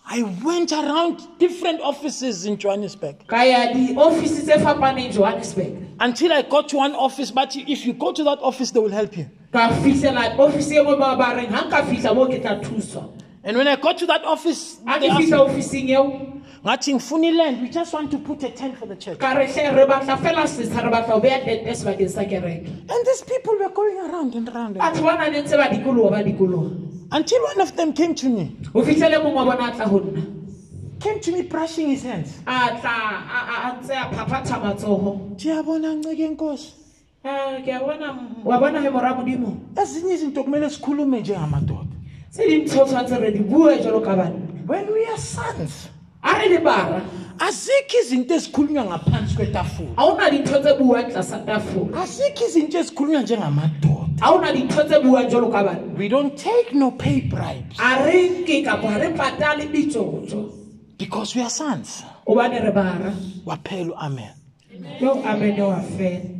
[0.06, 3.26] I went around different offices in johannesburg.
[3.26, 5.80] Ka ya di-office tse fapaneng johannesburg.
[5.98, 8.92] Until i got to one office but if you go to that office they will
[8.92, 9.26] help you.
[9.52, 13.08] Ka fitlhela office e ngwe ba ba reng ga nka fitlha mo ke tla thuswa.
[13.44, 16.04] And when i got to that office ga they ke asked fitlha me, officing eo
[16.64, 17.62] ngathi ngifuna iland.
[17.62, 19.18] We just want to put a tent for the church.
[19.18, 22.68] ka re hle re batla fela sesa re batla go beya tente sebakeng sa kereke.
[22.68, 26.10] And these people were going around and around batho ba na ne ntse ba dikologa
[26.10, 28.56] ba until one of them came to me.
[28.74, 30.22] O fitlhele mongwe wa bona a tla go nna.
[31.00, 32.40] Came to me brushing his hands.
[32.46, 32.78] Ah,
[39.82, 41.88] ezinye izinto kumele sikhulume njengamadoda
[42.30, 44.66] tse dintho tshwanetse re di bue jalo ka banna.
[44.66, 45.88] When we are sons
[46.22, 47.02] a re le bara
[47.38, 49.94] azikho izinto ezikhulunywa ngaphansi kwetafula.
[49.96, 54.52] ga o na dintho tse buang tlasa tafola azikho izinto ezikhulunywa njengamadoda ga o na
[54.52, 55.96] dintho tse buang jalo ka banna.
[55.96, 57.78] We don't take no pay bribes.
[57.78, 59.66] A re nke kapo ga re patale
[60.96, 62.02] because we are sons.
[62.26, 63.12] Gobane re bara
[63.44, 64.34] waphelo amen.
[65.00, 66.34] Yo amene wa fela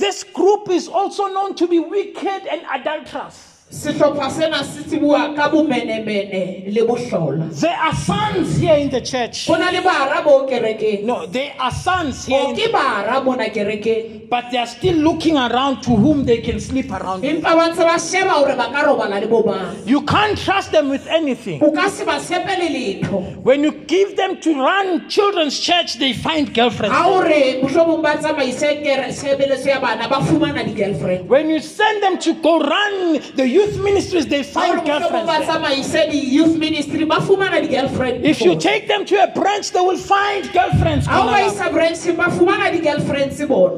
[0.00, 5.48] this group is also known to be wicked and adulterous setlhopha sena se tsebua ka
[5.48, 7.48] bomenemene le bohlola.
[7.60, 9.46] There are sons here in the church.
[9.46, 11.04] Go na le bara mo kerekeng.
[11.04, 14.28] No they are sons here in ke bara mona kerekeng.
[14.28, 17.22] But they are still looking around to whom they can sleep around.
[17.22, 19.76] Empa ba ntse ba sheba gore ba ka robala le bo mang.
[19.86, 21.62] You can't trust them with anything.
[21.62, 23.36] O ka se ba tshepe le letho.
[23.42, 26.94] When you give them to run children's church they find girlfriends.
[26.94, 31.28] Ga o re motlhomong ba tsamaise kere- tshebeletso ya bana ba fumana di-girlfriend.
[31.28, 34.86] When you send them to go run the youth ministries they ga o re find
[34.86, 35.46] girlfriends there.
[35.46, 40.50] tsamaise di-youth ministry ba di-girlfriend if you take them to a branch they will find
[40.52, 41.52] girlfriends ga o ba khona lapho.
[41.52, 43.36] isa branching ba fumana di-girlfriends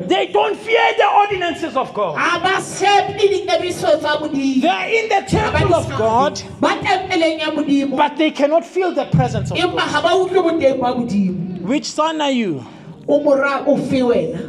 [0.09, 2.17] they don't fear the ordinances of god.
[2.17, 6.37] Ga ba tshepe diemiso tsa they are in the temple of god.
[6.37, 6.61] Tshabe.
[6.61, 7.97] ba tempeleng ya modimo.
[7.97, 9.71] But they cannot feel the presence of god.
[9.71, 11.61] empa ga ba utlwe boteng ba modimo.
[11.63, 12.65] Which son are you?
[13.09, 14.41] o mora o fe wena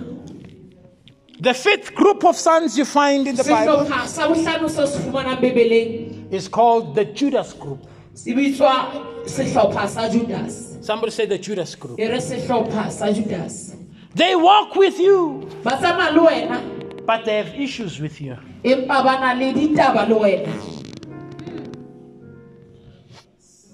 [1.44, 5.00] The fifth group of sons you find in the Bible sehlopha sa bohlano se se
[5.04, 7.84] fumanang bebeleng is called the Judas group.
[8.16, 12.00] se bitswa sehlopha sa judas Somebody say the Judas group.
[12.00, 13.76] re sehlopha sa judas
[14.16, 18.38] They walk with you, ba tsamaya le wena but they have issues with you.
[18.64, 20.54] empa ba na le ditaba le wena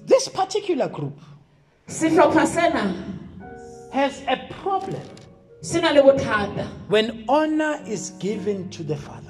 [0.08, 1.19] This particular group
[1.86, 2.01] has
[4.27, 5.05] a problem
[5.62, 6.67] se na le bothata.
[6.88, 9.30] When honor is given to the father.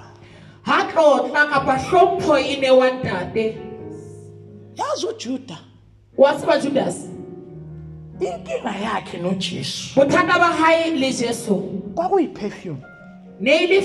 [0.64, 3.58] ha tlotla kapa hlompho newa ntate.
[4.76, 5.58] Yazi ujuda
[6.18, 7.08] wa tseba judas?
[8.20, 11.56] Inkinga yakhe nojesu bothata ba hae le jesu.
[11.96, 12.84] Kwakuyiperfume
[13.40, 13.82] ne e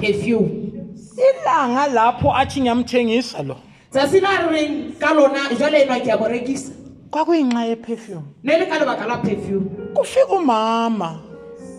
[0.00, 0.72] perfume.
[1.18, 3.56] Ilanga lapho athi ngiyamthengisa lo.
[3.90, 6.72] Tsatsi la re reng ka lona jwale enwa ke a mo rekisa.
[7.10, 9.94] Kwakuyinxa yeperfume ne le ka lebaka la perfume.
[9.94, 11.27] Kufika umama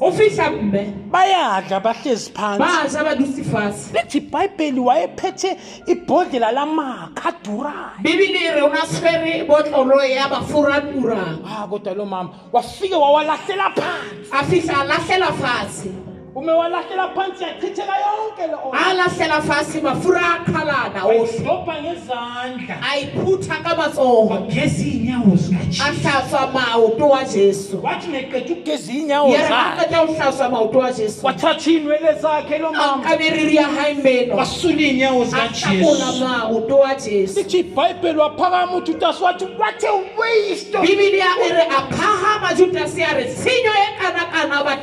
[0.01, 2.59] o fihla mme bayadla bahlezi phansi.
[2.59, 5.57] Ba ja ba dutse fatshe lithi ibhayibheli wayephethe
[5.87, 11.67] ibhodlela lamakha adurayo bibele e re o na tshwere botlolo ya mafura a turang ah
[11.67, 14.31] kodwa lo mama wafike wawalahlela phansi.
[14.31, 18.73] A fihla a lahlela fatshe ume walahlela phansi yachitheka yonke le oil.
[18.73, 22.77] a lahlela fatshe mafura a qhalana ohle wayidobha ngezandla.
[22.81, 28.91] A iphutha ka matsogo wageza iy'nyawo a zikajesu hlatswa maoto wa jesu wathi ngeqeda ukugeza
[28.91, 29.85] iy'nyawo yere a zakhe.
[29.85, 33.03] qeta ho hlatswa maoto wa jesu wathatha iy'nwele zakhe lo a mama.
[33.03, 34.35] Nka meriri ya hae meno.
[34.35, 39.93] Wasula iy'nyawo a hlakola zikajesu maoto wa jesu lithi ibhayibheli waphakama ujudas wathi what a
[40.17, 42.53] waste of bibele ya e re a phahama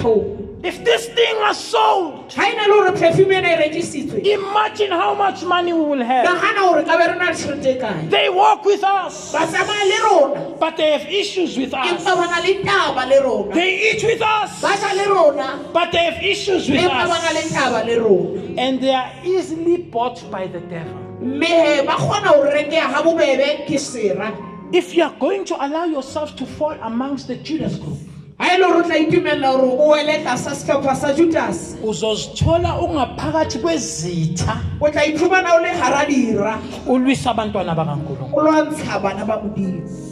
[0.06, 2.92] judase a re tshenyo kana-kana bathong if this thing was sold ga na le gore
[2.92, 6.26] perfume ena rekisitswe imagine how much money we will have.
[6.26, 8.10] Nagana gore ka be re na le tšhelete kae?
[8.10, 9.32] They walk with us.
[9.32, 10.56] Ba tsamaya le rona.
[10.58, 11.86] But they have issues with us.
[11.86, 13.54] Empa ba na le taba le rona.
[13.54, 14.60] They eat with us.
[14.60, 15.70] Ba ja le rona.
[15.72, 18.60] But they have issues with empa ba na le us taba le rona.
[18.60, 20.94] And they are easily bought by the devil.
[21.20, 24.34] Mme he ba kgona go rekea ga bobebe ke sera.
[24.72, 27.98] If you are going to allow yourself to fall amongst the judas group
[28.38, 31.76] ga e le gore o tla itumelela gore o wele tlasa setlhopha sa judas.
[31.82, 34.60] Uzozithola ungaphakathi kwezitha.
[34.80, 38.36] O tla iphumana o le gara ulwisa abantwana bakankulunkulu.
[38.36, 40.06] O lwantsha bana ba modimo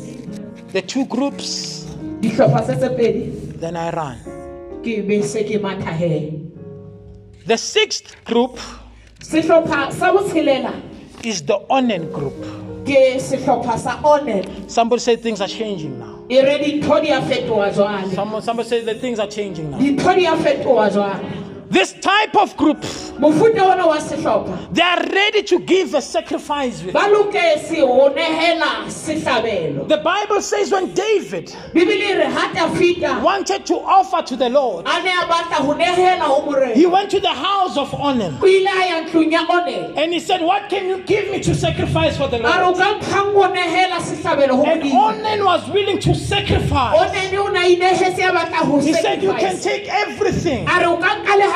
[0.74, 1.86] the two groups
[2.20, 3.60] ditlhopha se tse pedi.
[3.60, 4.18] then i run.
[4.82, 6.42] Ke be se ke mathahe
[7.46, 8.58] the sixth group
[9.22, 10.74] setlhopha sa botshelela
[11.22, 16.24] is the onen group ke setlhopha sa onel somebody said things are changing now.
[16.28, 19.78] Re dintho di a fetoga Someone, somebody said that things are changing now
[21.74, 22.80] dintho di a fetoga jwale this type of group
[23.18, 26.94] mofuta ona wa setlhopha they are ready to give a sacrifice with.
[26.94, 33.64] Ba loketse go negela setlhabelo the bible says when david bibele re ga tafita wanted
[33.66, 37.20] to offer to the lord a ne a batla go negela go he went to
[37.20, 40.68] the house of onen o ile a ya ntlong ya onel and he said what
[40.68, 43.48] can you give me to sacrifice for the a re o lord ka mphang go
[43.48, 46.98] negela setlhabelo go and onen was willing to sacrifice.
[46.98, 50.66] Onene o na inegetse a batla go he said you can take everything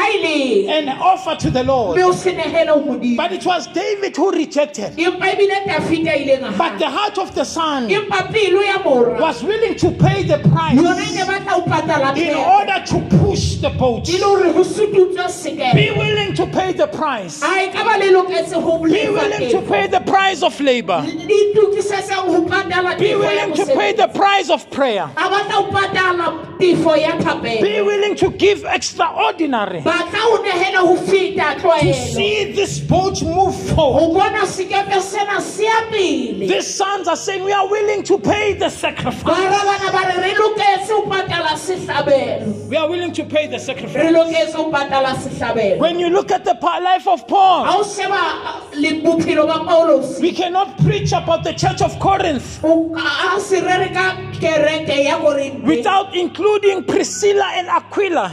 [0.08, 1.96] a re o ka nka le ga leng and offer to the lord.
[1.96, 3.16] Mme o se negele go modimo.
[3.16, 4.96] But it was david who rejected.
[4.96, 9.42] Empa ebile tafita ileng but the heart of the son empa pelo ya mora was
[9.42, 13.70] willing to pay the price yona ne batla o patala in order to push the
[13.70, 14.08] boat.
[14.08, 17.42] Le gore go sututswa be willing to pay the price.
[17.42, 21.02] A ka ba le loketse go be willing to pay the price of labor.
[21.02, 25.10] Ditukisetsang go patala be willing to pay the price of prayer.
[25.16, 30.96] A batla o patala tefo ya be willing to give extraordinary batla o negela go
[30.96, 34.00] feta to see this boat move forward.
[34.00, 36.46] Go bona sekepe sena se ya pele.
[36.48, 39.22] These sons are saying we are willing to pay the sacrifice.
[39.22, 44.12] Barabana ba re re loketse go patala setlhabelo we are willing to pay the sacrifice.
[44.12, 48.60] Loketse go patala setlhabelo when you look at the life of paul o sheba uh,
[48.74, 53.40] le bophelo ba paulos we cannot preach about the church of corinth o ka- a
[53.40, 58.30] se re re ka kereke ya korinte without including priscilla and aquila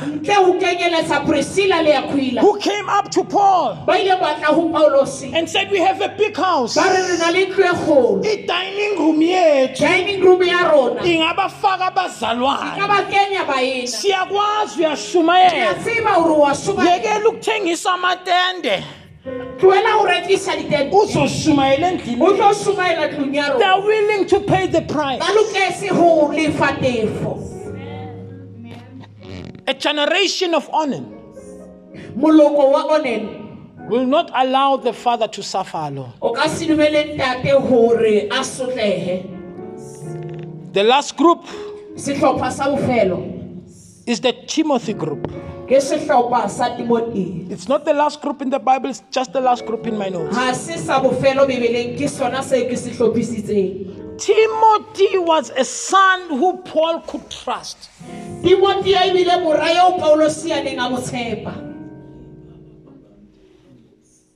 [1.55, 4.69] ntle go kenyeletsa priscilla le aquila who came up to paul ba ile batla go
[4.69, 6.75] paulosi and said we have a big house.
[6.75, 8.25] Ba re re na le ntlo kgolo.
[8.25, 9.79] I-dining room yethu.
[9.79, 11.01] Dining room ya rona.
[11.01, 13.03] Ingabafaka ka abazalwane ba
[13.87, 18.83] siyakwazi uyashumayela tseba gore wa shuma yekela ukuthengisa amatende.
[19.57, 20.91] Tloela go rekisa ditente.
[20.91, 22.21] Uzoshumayela endlini.
[22.21, 25.19] O tlo shumaela tlong ya they rona are willing to pay the price.
[25.19, 27.41] Ba loketse go lefa tefo.
[29.67, 31.14] A generation of onen
[32.15, 32.99] moloko wa
[33.89, 39.23] will not allow the father to suffer alone o ka se ntate gore a sotlege
[40.73, 41.45] the last group
[41.95, 43.19] sehlopha sa bofelo
[44.05, 45.27] is the Timothy group.
[45.67, 49.41] ke sehlopha sa timoti It's not the last group in the Bible, it's just the
[49.41, 50.35] last group in my notes.
[50.35, 56.29] ga se sa bofelo bebeleng ke sona seo ke se hlophisitseng Timothy was a son
[56.29, 57.89] who Paul could trust.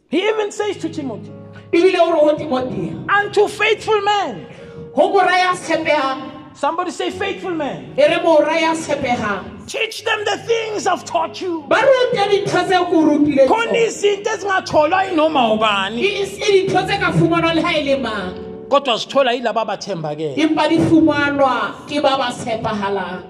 [0.09, 1.31] He even says to Timothy,
[1.71, 4.47] ebile o re ho timotea Unto faithful men.
[4.95, 7.93] ho mora ya tshepehang Somebody say, faithful men.
[7.95, 11.63] re mora ya tshepehang Teach them the things I've taught you.
[11.69, 13.85] ba rute dintho tseo ke o rutileng khona tsona.
[13.87, 18.33] izinto ezingatholwa yinoma ubani Ke ise dintho tse ka fumanwa le ha le mang
[18.69, 23.23] kodwa zithola yilaba abathembakele empa di fumanwa ke ba ba tshepahalang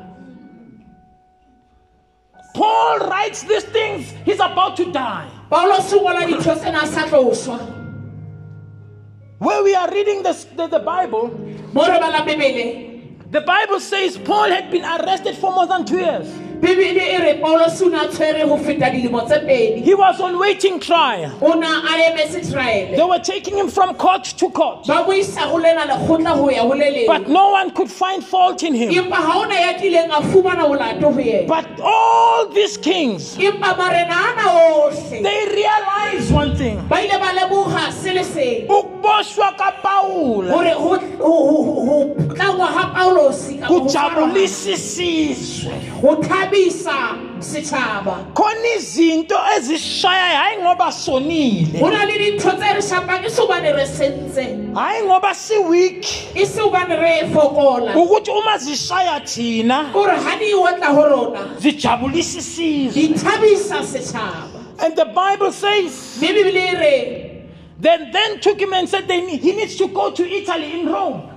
[2.54, 7.06] paul writes these things he's about to die paulos o ngola dintho tsena a sa
[7.08, 7.60] tlo swa
[9.40, 11.30] where we are reading this, the, the bible
[11.74, 13.32] mo re bala bebele.
[13.32, 16.28] the bible says paul had been arrested for more than two years
[16.60, 19.82] bebele re paulos o ne a tshwere ho feta dilemo tse pedi.
[19.84, 21.32] He was on waiting trial.
[21.42, 24.86] O ne a emetse traele they were taking him from court to court.
[24.88, 28.24] Ba mo isa go lena lekgotla ho ya ho le but no one could find
[28.24, 28.90] fault in him.
[28.92, 34.50] Empa ha ona ya kileng a fumana molato but all these kings empa marena ana
[34.50, 35.24] ohle.
[35.24, 36.86] they realized one thing.
[36.88, 38.68] Ba ile ba lemoga se le seng.
[38.68, 44.72] Ukuboshwa kapawula hore ho ho- ho- ho tlangwa ha paulosi kapa ho tshwarwa ha- kujabulisa
[44.72, 45.72] isizwe
[48.34, 49.36] khona izinto
[50.62, 51.80] ngoba sonile.
[51.80, 54.74] Ho na le dintho tse re shapang e se re sentse.
[54.74, 57.94] Hayi ngoba si-weak e se hobane re fokola.
[57.96, 62.94] Ukuthi uma zishaya thina kore ha di otla ho rona zijabulisa isizwe.
[62.94, 64.60] di thabisa setjhaba.
[64.80, 67.26] And the bible says mme bebele e re
[67.80, 70.88] then then took him and said they, need- he needs to go to italy in
[70.88, 71.30] rome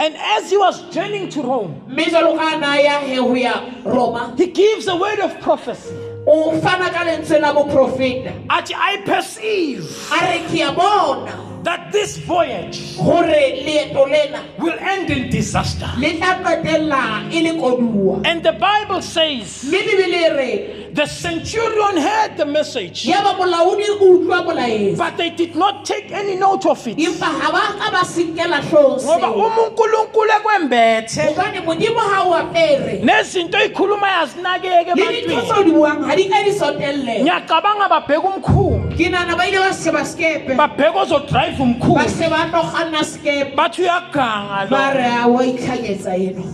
[0.00, 3.70] and as he was journeying to rome mme jalo ka na ya he ho ya
[3.84, 5.94] roma he gives a word of prophecy.
[6.26, 8.32] o fana ka lentswe la boprofeta.
[8.48, 9.84] Athi i perceive
[11.94, 15.90] a re ke a bona that this voyage gore leeto lena will end in disaster.
[15.98, 18.26] le tla qetella le koduwa.
[18.26, 23.88] And the bible says mme bebele re the centurion heard the message ya ba molaodi
[23.88, 26.96] o utlwa molaetsa but they did not take any note of it.
[26.98, 31.34] Empa ha ba ka ba senkela hlong ngoba seo ekwembethe.
[31.34, 33.02] Hobane modimo ha o apere.
[33.02, 35.42] Nezinto ey'khuluma yazinakeke ebantwini.
[35.42, 38.96] tseo di buang ha di ka di sotelle ngiyacabanga babheka umkhumbi.
[38.96, 39.44] Ke nana ba
[41.80, 44.70] ile ba sheba skepe babheka ozodrayiva ba umkhumbi se ba tlo kganna skepe bathi uyaganga
[44.70, 44.98] ba lo.
[44.98, 46.44] re a wa itlhanyetsa eno.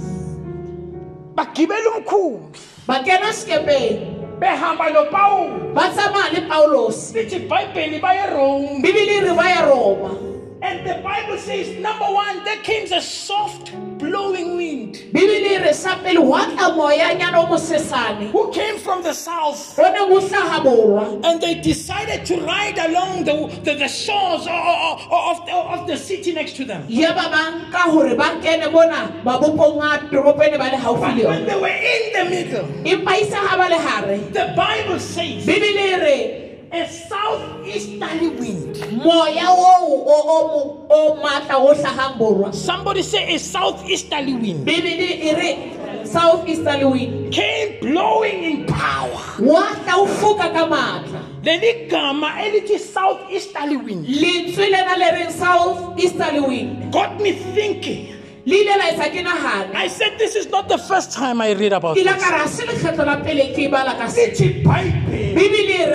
[1.35, 4.17] Bagibela umkhumbi ba kena sekepeng.
[4.41, 9.65] Behamba nopawulo ba tsamaya le paulosi lithi ibhayibheli baye rome bibele e re ba ya
[9.65, 14.95] roma and the bible says number one there came a soft blowing wind.
[15.13, 18.31] Bibele re sa pele hwa tla moyanyana o mosesane?
[18.31, 19.79] Who came from the south?
[19.79, 21.25] O ne bo hlaha borwa.
[21.25, 23.35] And they decided to ride along the,
[23.65, 26.85] the, the shores of, of, of, the city next to them.
[26.89, 31.23] Ya ba ba nka hore ba kene mona mabopong a toropo ne ba le haufi
[31.23, 34.19] But when they were in the middle, empa isa ha ba le hare.
[34.33, 35.47] The Bible says
[36.77, 38.77] a southeasterly wind.
[42.55, 44.67] Somebody say a southeasterly wind.
[44.67, 47.33] Bibele e re south easterly wind.
[47.33, 49.23] Came blowing in power.
[49.41, 51.23] wa tla o foka ka matla.
[51.43, 54.07] Leli gama elithi southeasterly wind.
[54.07, 56.93] Lentswe lena le reng south easterly wind?
[56.93, 58.13] Got me thinking.
[58.47, 61.51] le ile la etsa ke nagana I said this is not the first time I
[61.53, 62.05] read about this.
[62.07, 62.47] ka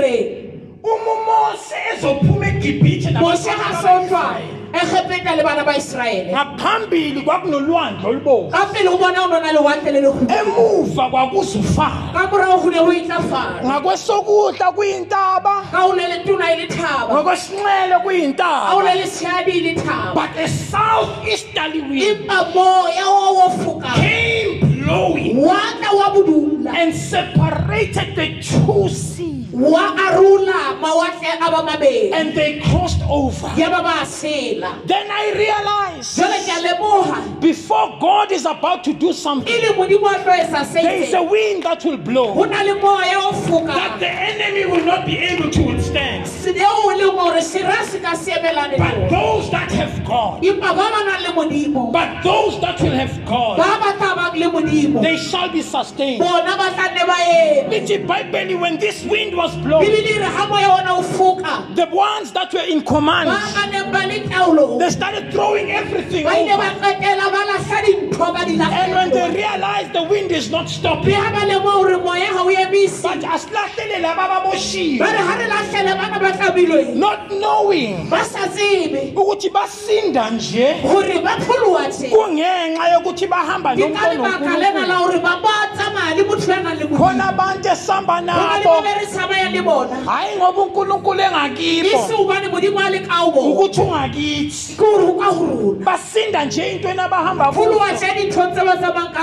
[0.01, 0.50] re
[0.81, 2.41] ha se lekgetlo la pele ke e bala ka se Lithi iBhayibheli bibele e re
[2.41, 7.21] uma uMose ezophuma eGibhithe mose ga nabantwana sotlwa bakaIsrayeli, egepeta le bana ba israele ngaphambili
[7.21, 8.51] kwakunolwandle olubomvu.
[8.51, 12.79] Ka pele o bona o nona lewatle le lekgu emuva kwakuzufana ka morago go ne
[12.79, 15.71] go itlafala ngakwesokudla kuyintaba.
[15.71, 18.83] Ka o ne le tona e le thaba ngakwesinxele kuyintaba.
[18.83, 23.93] Ne le tshadi e le thaba but a southeasterly wind empa moya o wo foka
[23.95, 31.51] came blowing wa tla wa bodula and separated the two seas wa arola mawatle a
[31.51, 32.11] ba mabedi.
[32.13, 33.51] And they crossed over.
[33.57, 34.85] Ya ba ba sela.
[34.87, 39.73] Then i realized jale ke a lemoga before god is about to do something le
[39.73, 42.45] modimo a tlo etsa there is a wind that will blow.
[42.45, 46.25] Na le moya o that the enemy will not be able to withstand.
[46.25, 50.87] Seo o leng gore sera se ka seemelane but those that have god empa ba
[50.93, 51.91] ba nang le modimo.
[51.91, 55.01] but those that will have god ba ba tabang le modimo.
[55.01, 56.19] they shall be sustained.
[56.19, 57.69] Bona ba tla nne ba eme.
[57.71, 61.85] Lithi ibhayibheli when this wind was blowing bibele re ga moya ona o foka the
[61.91, 66.23] ones that were in command ba ba neng hlompa le taolong They started throwing everything
[66.25, 66.79] ba ile ba over.
[66.85, 71.31] qetela ba lahla dintho ba di And when realized the wind is not stopping, ha
[71.31, 75.47] ba lemoha hore moya ha o emise but asilahlelela baba ba boshiwe, re ha re
[75.47, 79.13] lahlele bana ba tlabilweng not knowing ba sa tsebe.
[79.15, 80.81] ukuthi basinda nje.
[80.81, 85.39] Hore ba pholoha tje kungenxa yokuthi bahamba ke ka lebaka lena la nonkulunkulu hore ba
[85.41, 88.75] ba tsamaya le motho ya nang le modimo khona abantu esihamba Ho na le nabo.
[88.75, 89.95] ba be re tsamaya le bona.
[90.05, 91.97] Hayi ngoba unkulunkulu engakibo.
[92.21, 93.47] Hobane modimo a le ka ho bona?
[93.55, 94.75] Ukuthi ungakithi.
[94.77, 95.85] Ke hore ho ka ho rona.
[95.85, 97.51] Basinda nje entweni abahamba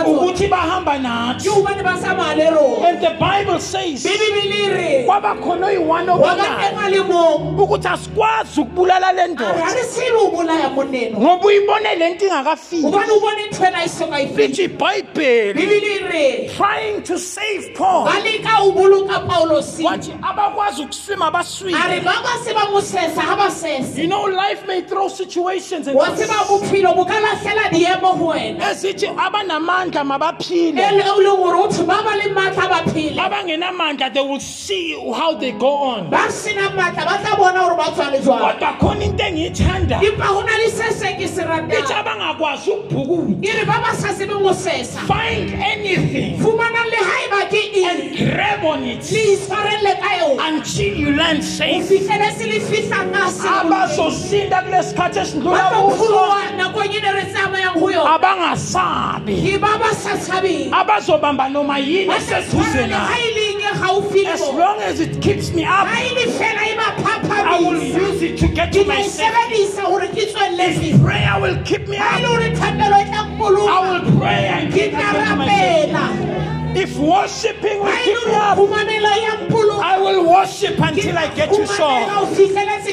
[0.04, 1.48] kuzo tje dinthong tse ba tsamayang ka tsona ukuthi bahamba nathi.
[1.48, 4.06] Hobane ba tsamaya le rona and the bible says
[5.06, 9.64] kwaba khona oyi-one wa ka obonayo teng a le mong ukuthi asikwazi ukubulala le ndoda
[9.64, 11.18] ha re tsebe o bolaya moneno.
[11.18, 12.82] Ngoba uyibone le nto ingakafiki.
[12.82, 15.54] Hobane o bone ntho ena soka fihla lithi ibhayibheli.
[15.54, 18.04] Bibele re trying to save paul.
[18.04, 23.20] Ba leka ho boloka paulosi wathi abakwazi ukuswima baswime ba ka se ba mo sesa
[23.20, 26.34] ha ba sesa you know life may throw situations and wa tseba
[29.88, 30.76] bophelo bo ka lahlela diemo ho wena ezithi abanamandla mabaphile.
[30.76, 35.34] Le o leng hore otho ba ba le matla ba abangenamandla they will see how
[35.34, 36.10] they go on.
[36.10, 40.24] Ba senang matla ba tla bona hore ba tswale jwang kodwa khona into engiyithanda empa
[40.24, 43.54] ho na le se se ke se ithi ratang abangakwazi ukubhukuda.
[43.54, 48.64] Re ba ba sa tsebeng ho sesa find anything fumanang le haeba ke and grab
[48.64, 49.10] on it.
[49.10, 50.48] Le itshwarelle ka yona.
[50.48, 51.84] Until you land ho safe.
[51.88, 55.96] Fihlele se le fihla ka se abazosinda kule sikhathi esidlula kuso.
[55.96, 56.48] pholoha
[57.14, 58.18] re tsamayang ho yona.
[58.18, 59.34] Abangasabi.
[59.42, 59.77] Ke ba ba sa tshabeng
[60.72, 65.20] abazobamba noma yini eseduze tshwarele ha nayo le eng gaufi le as long as it
[65.20, 66.88] keeps me up ha le fela ba
[67.30, 70.98] I will use it to get to my safe sebedisa hore ke tswelle if pele
[71.04, 72.20] prayer will keep me up.
[72.20, 73.22] Hore thapelo tla
[73.68, 77.96] I will pray and ke keep me tla to my safe rapela if worshiping will
[78.04, 78.58] keep me up
[79.82, 81.80] I will worship until I get you ke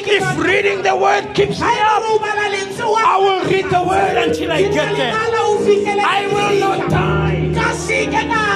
[0.08, 4.96] if reading the word keeps me up I will read the word until I get
[4.96, 5.14] there.
[5.14, 7.50] I will not die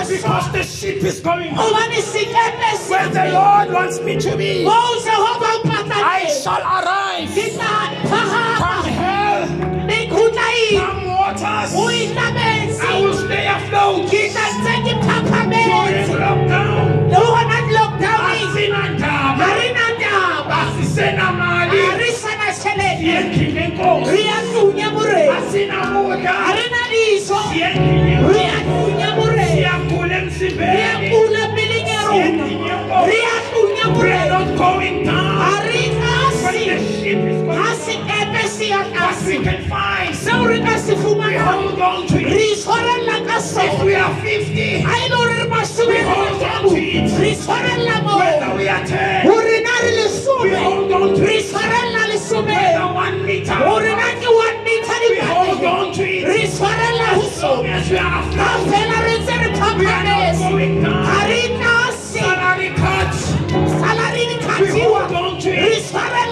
[0.09, 6.63] because the ship is going sekepe where the Lord wants me to be I shall
[6.63, 7.29] arrive
[8.59, 9.47] come hell
[10.79, 12.60] come waters
[13.81, 16.87] stay afloat ke tla ntse ke during phaphametse lockdown.
[17.11, 19.47] Le hona lockdowneng asina ga ndaba.
[19.57, 21.81] Re na taba asisena ga mali.
[21.99, 27.39] Re sana tšhelete siyendlile enkosi re a tunya morena asina kudla ga re na dijo
[27.51, 31.09] siyendlile re a enkosi tunya morena siyagula re a emzimbeni.
[31.11, 35.05] Kula peleng ya rona siyendlile enkosi re a tunya we are morena not going
[38.69, 38.85] ya
[39.27, 40.11] we can find.
[40.11, 42.27] We hold on to it.
[42.27, 47.49] If we are 50 ga e le gore re masome We hold on to it.
[47.49, 49.91] whether we are 10 gore na re
[50.43, 51.53] we hold on to it.
[51.53, 53.59] Whether 1 meter.
[53.59, 56.29] Gore na one meter we hold on to it.
[56.29, 59.49] Re itshwarella ho as long as we are ga afloat fela re ntse re
[59.79, 61.29] we are not going down.
[61.31, 63.21] Re nase salary cuts.
[64.61, 65.79] We hold on to it.
[65.79, 66.30] Itshwarella moo this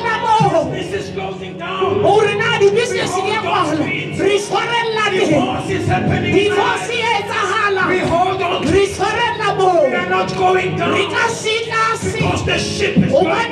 [1.48, 3.40] is closing down gore na di-business di a
[3.76, 8.62] re itshwarella teng divorce in our divorce e etsagala we hold on.
[8.62, 10.94] To re it itshwarella moo we are not going down.
[10.94, 13.48] Because the ship is going down.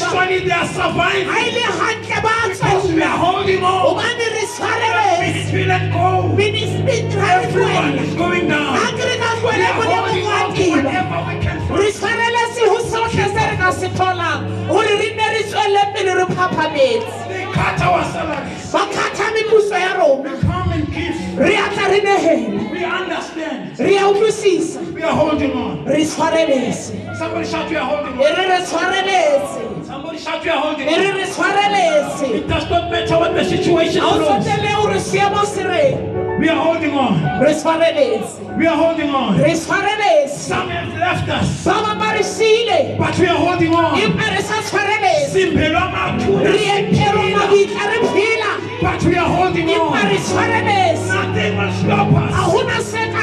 [0.00, 1.28] actually they are surviving.
[1.28, 3.82] Le gantle ba because we are holding on.
[3.86, 6.08] Gobane re tshwareletse minutes we let go.
[7.20, 8.72] Everyone is going down.
[8.74, 11.80] We are holding on to whatever we can find
[16.48, 17.28] pele re phaphametse.
[17.28, 20.40] They cut our salaries ba kgatha mepuso ya rona.
[20.40, 21.38] Come and give.
[21.38, 23.78] Re atla re understand.
[23.78, 24.94] Re a utlwisisa.
[24.94, 25.84] We are holding on.
[25.84, 27.16] Re tshwareletse.
[27.16, 29.86] Somebody shout we are holding e on re re tshwareletse.
[29.86, 32.34] Somebody shout we are holding e re on re tshwareletse.
[32.34, 34.44] It does not matter what the situation ga o is.
[34.46, 37.38] tshwanele gore seemo se reng we are holding on.
[38.58, 39.56] We are holding on.
[39.56, 41.64] Some have left us.
[41.64, 44.00] But we are holding on.
[44.00, 49.92] Empa re sa tshwareletse Simpelwa mathuna re mabitla re phela but we are holding on.
[49.92, 52.32] Nothing will stop us.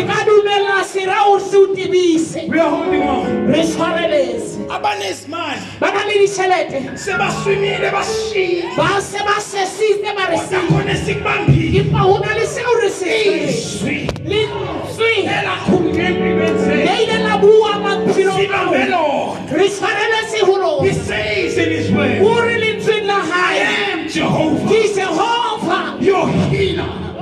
[0.09, 2.49] ka dumela serao se o tibise.
[2.49, 4.67] We are holding on re tshwareletse.
[4.69, 10.67] Abanezimali ba na le ditšhelete sebaswimile bashiya ba se ba sesitse ba re kodwa sile.
[10.69, 13.09] khona sikubambile empa go na le seo re se
[13.49, 20.93] izwi lentswe elakhulunywe empilweni le ile la bua maphelo sibambe lona re tshwareletse go he
[20.93, 24.69] says in his word o re lentsweng la I gae am Jehovah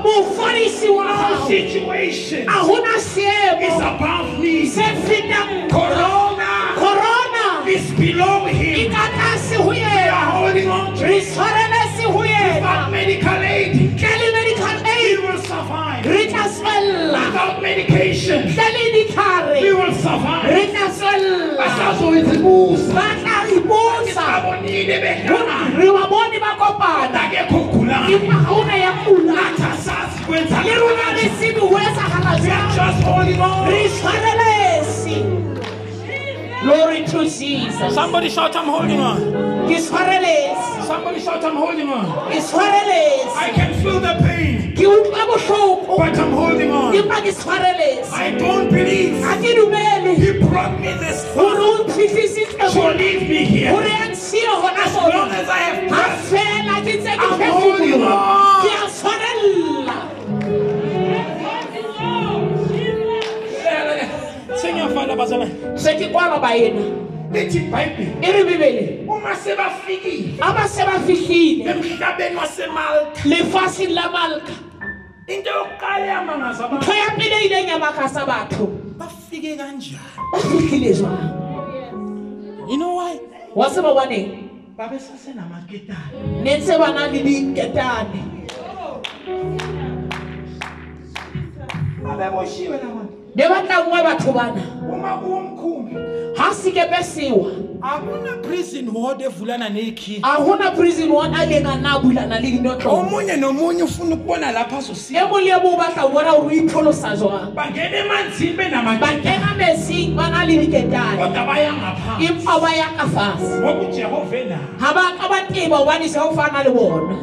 [0.08, 2.96] ke jehova your healer wa gago situation a hona
[3.62, 4.70] is above me.
[5.70, 8.92] Corona corona is below him.
[9.68, 11.24] We are holding on to re it.
[11.24, 16.04] tshwareletse Without medical aid, ntle le medical we will survive.
[16.30, 18.44] tla tswella Without medication,
[18.94, 20.50] ditlhare we will survive.
[20.50, 22.94] re tla tswella Basazoyizibusa.
[22.94, 25.78] ba tla re busa Abonile behlangana.
[25.78, 27.67] re wa bone ba kopana Akekho
[27.98, 28.18] ogulayo.
[28.18, 32.50] empa ga ona ya kula Nathi asazi kwenza le rona re sebe ho etsagala We
[32.50, 33.68] are jang just holding on.
[33.70, 35.16] re tshwareletse
[36.64, 39.18] glory to jesus Somebody shout, I'm holding on.
[40.88, 42.06] Somebody shout, I'm holding on.
[42.32, 46.94] I can feel the pain, ke utlwa bohloko but I'm holding on.
[46.96, 52.98] empa ke tshwareletse I don't believe ga ke dumele He brought me this far to
[52.98, 53.72] leave me here.
[54.62, 57.12] Gore a ntshie gona As long mona as I have ga breath, fela ke tse
[57.18, 58.62] ke I'm holding phefumologa on.
[58.64, 59.98] ke a tshwarella
[64.62, 65.80] Sengiyafala bazalwane.
[65.80, 66.82] se ke kwala baena
[67.32, 69.06] lithi iBhayibheli re bebele.
[69.08, 71.72] Uma sebafikile aba se ba fihlile.
[71.72, 74.54] Emhlabeni wasemalta lefatsheng la malka.
[75.28, 78.66] Into yokuqala yamangaza abantu ntho ya pele ileng ya makasa batho.
[78.98, 80.00] Bafike kanjani
[80.32, 81.30] ba fihlile jwang?
[82.70, 83.20] You know why?
[83.58, 84.30] Wa se ba baneng
[84.78, 88.22] babesasenamaketane ne ntse ba na le diketane.
[92.10, 94.62] Abeboshiwe nabantu ne ba tlangwe batho bana.
[94.90, 95.94] Uma kuwomkhumbi
[96.36, 100.20] ga sekepe sewa Akuna prison ward evulana nekhi.
[100.24, 104.16] a gona prison one a leng a nna a bulana le dinotlo Omunye nomunye ufuna
[104.16, 105.30] ukubona lapha e azosiya.
[105.30, 107.54] mo le e mo o batla go bona gore o ipholosa jwang?
[107.54, 111.22] Bangena emanzini ba benamaketane kena metsing ba na le diketane.
[111.22, 115.42] Kodwa baya ngaphansi empa ba ya ka fase ngoba ujehova enayo ga ba ka ba
[115.54, 117.16] teba gobane se go fana le bona.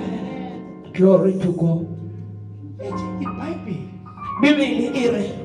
[0.93, 1.87] Glory to god.
[2.79, 3.91] Ethi ibhayibheli.
[4.41, 5.44] Bebele e re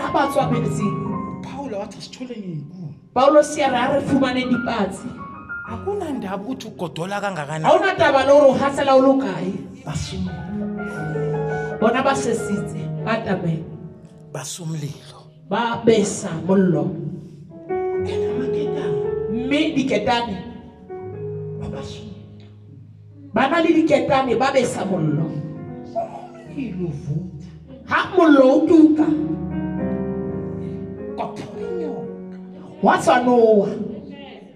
[0.00, 0.96] ga ba tswa metsing.
[1.42, 2.94] Paul wathi sithole ngenkulu.
[3.14, 5.08] paulos ya re a re fumaneng dipatsi
[5.68, 7.64] Akuna ndaba ukuthi ugodola ga kangakanani.
[7.74, 9.52] ona taba le gore o gasela o le kae?
[9.84, 10.32] Basuma
[11.80, 13.64] bona ba sesitse ba tabela
[14.32, 15.18] Basumlilo.
[15.50, 16.84] ba besa mollo.
[18.08, 20.36] Enamaketane mme diketane.
[20.36, 20.47] babasuma
[23.34, 25.30] ba na le diketane ba besa mollo.
[27.88, 29.06] Ga mollo o tuka.
[32.82, 33.68] Wa tshwanoa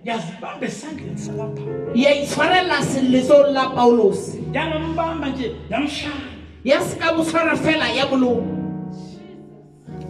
[0.04, 6.14] yazibamba esandleni sakaphawu ya itshwarelela selletsong la paulosi yangambamba nje yamshaya
[6.64, 8.58] ya se ka mo tshwara fela ya molomo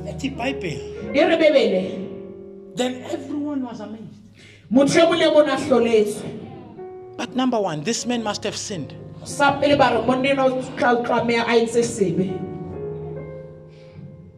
[0.08, 0.82] Ethi iBhayibheli.
[1.14, 1.82] e re bebele.
[2.76, 4.20] Then everyone was amazed.
[4.70, 6.28] Motho e mo le mone a hloletswe
[7.22, 8.98] But number one, this man must have sinned.
[9.22, 12.34] sa pele ba re monnena o tla tlameya a entse sebe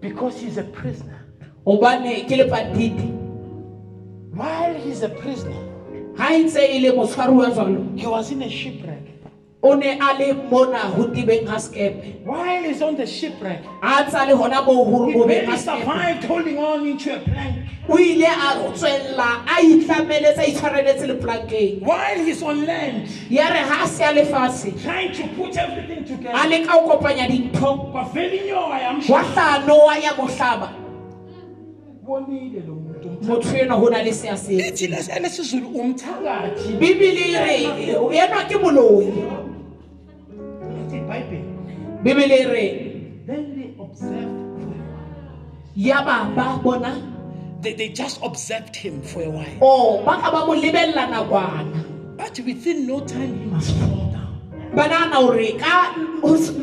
[0.02, 1.24] because he's a prisoner.
[1.64, 3.08] Gobane ke lepatiti
[4.36, 5.56] while he's a prisoner
[6.12, 8.93] ga ntse le motshwaruwa jalo he was in a shipwreck
[9.64, 12.20] o ne a le mona go tibeng ga sekepe.
[12.24, 15.56] While he's on the shipwreck a tsa le gona mo go he gobeng barely ga
[15.56, 15.80] sekepe.
[15.80, 17.68] survived holding on into a plank.
[17.88, 23.64] O ile a tswelela a itlameletse a itshwareletse lepolankeng while he's on land ya re
[23.64, 27.90] ga a se a lefatshe trying to put everything a together leka go kopanya dintho.
[27.90, 30.84] Kwavela inyoka wa yamshaya hlanoa ya mohlaba
[32.04, 37.38] bonile lo muntu motho eno go na le sea se Ethi lesizulu umthakathi bibele e
[37.44, 37.56] re
[38.18, 39.12] enwa ke moloi
[42.04, 42.66] bibele e re
[43.26, 44.44] then they observed
[45.76, 47.10] ya ba ba bona.
[47.60, 49.56] They, they just observed him for a while.
[49.60, 51.80] o ba ka ba mo lebelela nakwana.
[52.16, 54.36] But within no time he he must fall down.
[54.76, 55.96] Ba nagana gore ka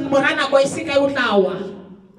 [0.08, 1.58] mora nako e se kae o tlawa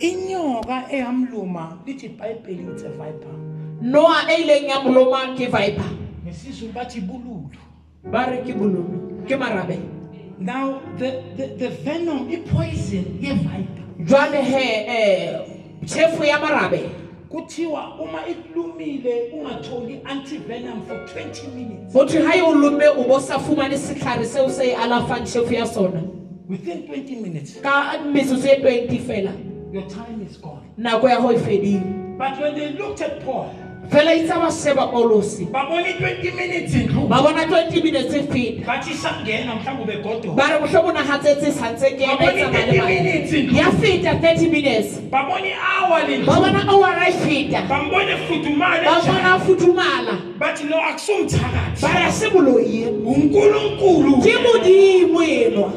[0.03, 3.35] inyoka eyamluma lithi ibhayibheli it's a viper.
[3.81, 5.91] Noa e ileng ya moloma ke viper.
[6.27, 7.55] Ngesizulu bathi bululu.
[8.11, 10.02] Ba re ke bololo ke marabe
[10.39, 16.91] now the, the, the venom i-poison ye-viper jwale he um chefu ya marabe.
[17.29, 21.93] Kuthiwa uma ikulumile ungatholi anti-venom for 20 minutes.
[21.93, 25.25] Go thwe ga e o lome o bo sa fumane setlhare seo se e alafang
[25.27, 26.03] chefu ya sona.
[26.49, 27.61] Within 20 minutes.
[27.63, 29.33] Ka metsotso e 20 fela.
[29.73, 30.63] Your time is gone.
[30.79, 33.51] Nako ya go e but when they looked at paul
[33.93, 35.45] fela itse ba sheba paulosi.
[35.53, 37.09] Babone i-twenty minutes ndlu.
[37.09, 38.67] Ba bona 20 minutes e feta.
[38.67, 42.87] Bathi sangena mhlawumbe ubegodola ba re mohlomong gatsetse santse ke ema e tsamaya le Ba
[42.87, 43.43] bone 30 minutes bana.
[43.43, 43.57] ndlu.
[43.57, 45.01] ya feta 30 minutes.
[45.11, 47.63] Babone i-hour le ba ndlu bona awara e feta.
[47.69, 49.07] Bambone fudumale ba njani.
[49.07, 55.73] bona futumala bathi no akusumthakathi ba re a se boloie unkulunkulu ke modimo enwa.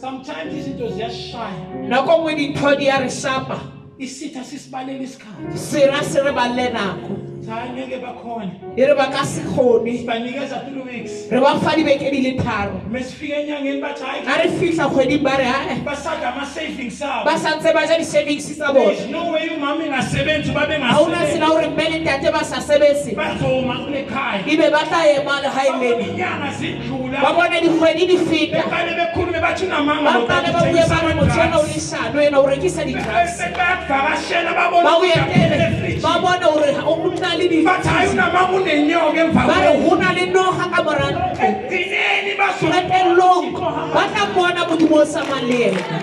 [0.00, 1.88] Sometimes izinto ziyashaya.
[1.88, 3.60] Nako nngwe dintho di ya re shapa
[3.98, 5.58] isitha sisibalela isikhathi.
[5.58, 9.98] Sera se re balle nako hayi ngeke bakhona e re ba ka se kgone.
[9.98, 11.12] Sibanikeza three weeks.
[11.30, 12.80] Re ba fa dibeke di le tharo.
[12.90, 17.38] Mesifika enyangeni bathi hayi ga re fitlha kgweding ba re ae basada ama-savings abo ba
[17.38, 21.68] santse ba ja di-savings tsa bone no way umama engasebenzi babe ga ona tsela gore
[21.68, 23.14] mme le ntate ba sa sebetse.
[23.16, 28.62] Bazoma kule khaya ebe ba tla ema legaeleng inyanga ba zidlula bone dikgwedi di feta.
[28.62, 32.38] Beqale bekhulume bathi unamama ba qale ba bue ba re motho ena o leshano ena
[32.40, 33.38] o rekisa di-drugs.
[33.56, 36.00] Ba babona o etele.
[36.02, 39.88] ba bone gore o na le di- bathi hayi unamama unenyoka emva ba re kwenu.
[39.88, 43.46] go na le noga ka morago ekugcineni bazo- qetellong
[43.94, 45.98] ba tla bona modimo o tsamayng le ena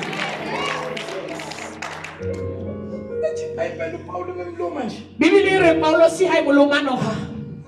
[3.58, 5.00] Hayi phela uPawulu memluma nje.
[5.20, 7.16] Bibele e re paulosi ga e molomanoga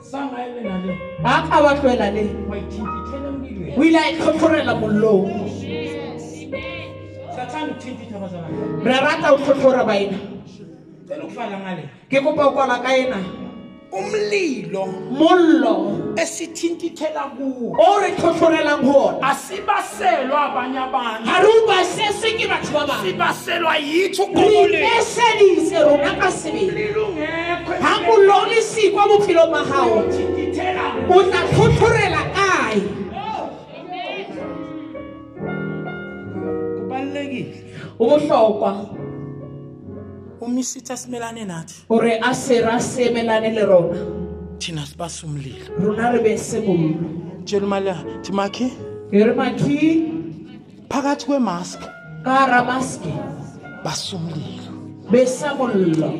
[0.02, 0.94] zange aye nale
[1.24, 2.24] ga ka ba tlwela le.
[2.50, 3.74] Wayithintithele emlilweni.
[3.78, 5.28] O ile a itlhotlhorela mollong.
[7.36, 10.18] Sathanda ukuthintitha abazalwane re rata o tlhotlhora baena
[11.08, 11.84] cela ukuvala ngale.
[12.10, 13.18] Ke kopa o kwala ka ena
[13.92, 15.76] umlilo mollo
[16.18, 17.76] esithintithela kuwo.
[17.80, 21.26] O re tlhotlhorelang go ona asibaselwa abanye abantu.
[21.26, 23.12] Ga re ubaseswe ke batho ba bangwe.
[23.12, 26.94] Sibaselwa yithi re uqobole ipesedise rona ka sebele.
[27.82, 30.04] Ga mollo le sikwa bophelong ba gago
[31.10, 32.82] o tla tlhotlhorela kae?
[36.76, 37.54] Kubalulekile.
[38.00, 38.97] O botlhokwa
[40.42, 41.86] uma isitha simelane nathi.
[41.90, 44.00] Gore a se ra semelane le rona.
[44.60, 46.96] Thina sibasa umlilo rona re bese mollo
[47.46, 48.68] tshela umali thi makhi?
[49.12, 49.78] E re mathi
[50.90, 51.80] phakathi kwemask.
[52.24, 53.12] Ka gara maske
[53.84, 54.77] basa umlilo
[55.10, 56.14] besa mollo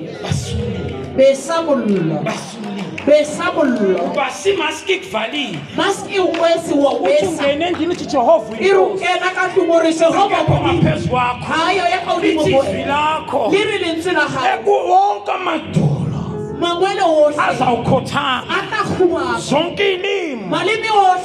[1.16, 2.24] besa mollo
[3.06, 8.58] besa mollo basa imaski ikuvalile maske e kwesi wa uthi besa ungene endlini uthi jehova
[8.60, 11.46] e re o kena ka tlong re jehova ngaphezu kwakho.
[11.46, 16.07] Hayo ya ka lithi godimo izwi moe lakho le re lentswe la gago ekuwonke otlhe
[17.38, 19.98] azawukhothama a tla khumama zonke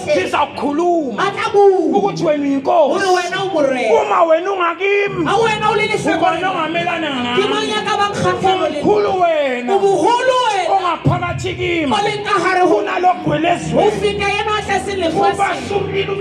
[0.02, 1.64] otlhe zizawukhuluma a tla bua
[1.98, 3.06] ukuthi wena uyinkosi.
[3.14, 5.26] Wena o morena uma wena ungakimi.
[5.26, 7.70] A wena o le lesego ukona ongamelana ke mang nami.
[7.70, 8.80] Ya ka bankgatlhelo le.
[8.80, 9.74] Umkhulu wena.
[9.74, 10.70] O bogolo wena.
[10.74, 11.92] Ongaphakathi kimi.
[11.92, 16.14] O leng ka gare go unalogwelezwe o feta yena a tlase lefatshe ubasumlilo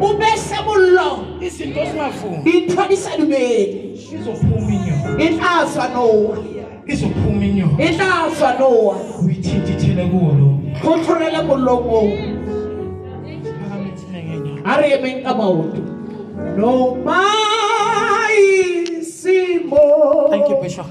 [0.00, 3.94] o bese mollo izinto zingavumi dintho di sa dumele
[6.86, 10.48] izophuma inyoka inhlanzwa nowa uyithinta ithele kulo
[10.82, 12.00] khotholela kulomo
[14.64, 15.82] ariyeme inkabawoto
[16.56, 17.20] noma
[18.98, 19.82] isimo
[20.30, 20.86] thank you bishop.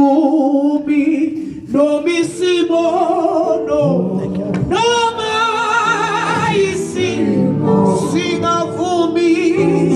[0.00, 1.04] Singavumi
[1.72, 2.82] noma isimo
[4.68, 5.32] noma
[6.54, 7.74] isimo.
[8.12, 9.89] Singavumi.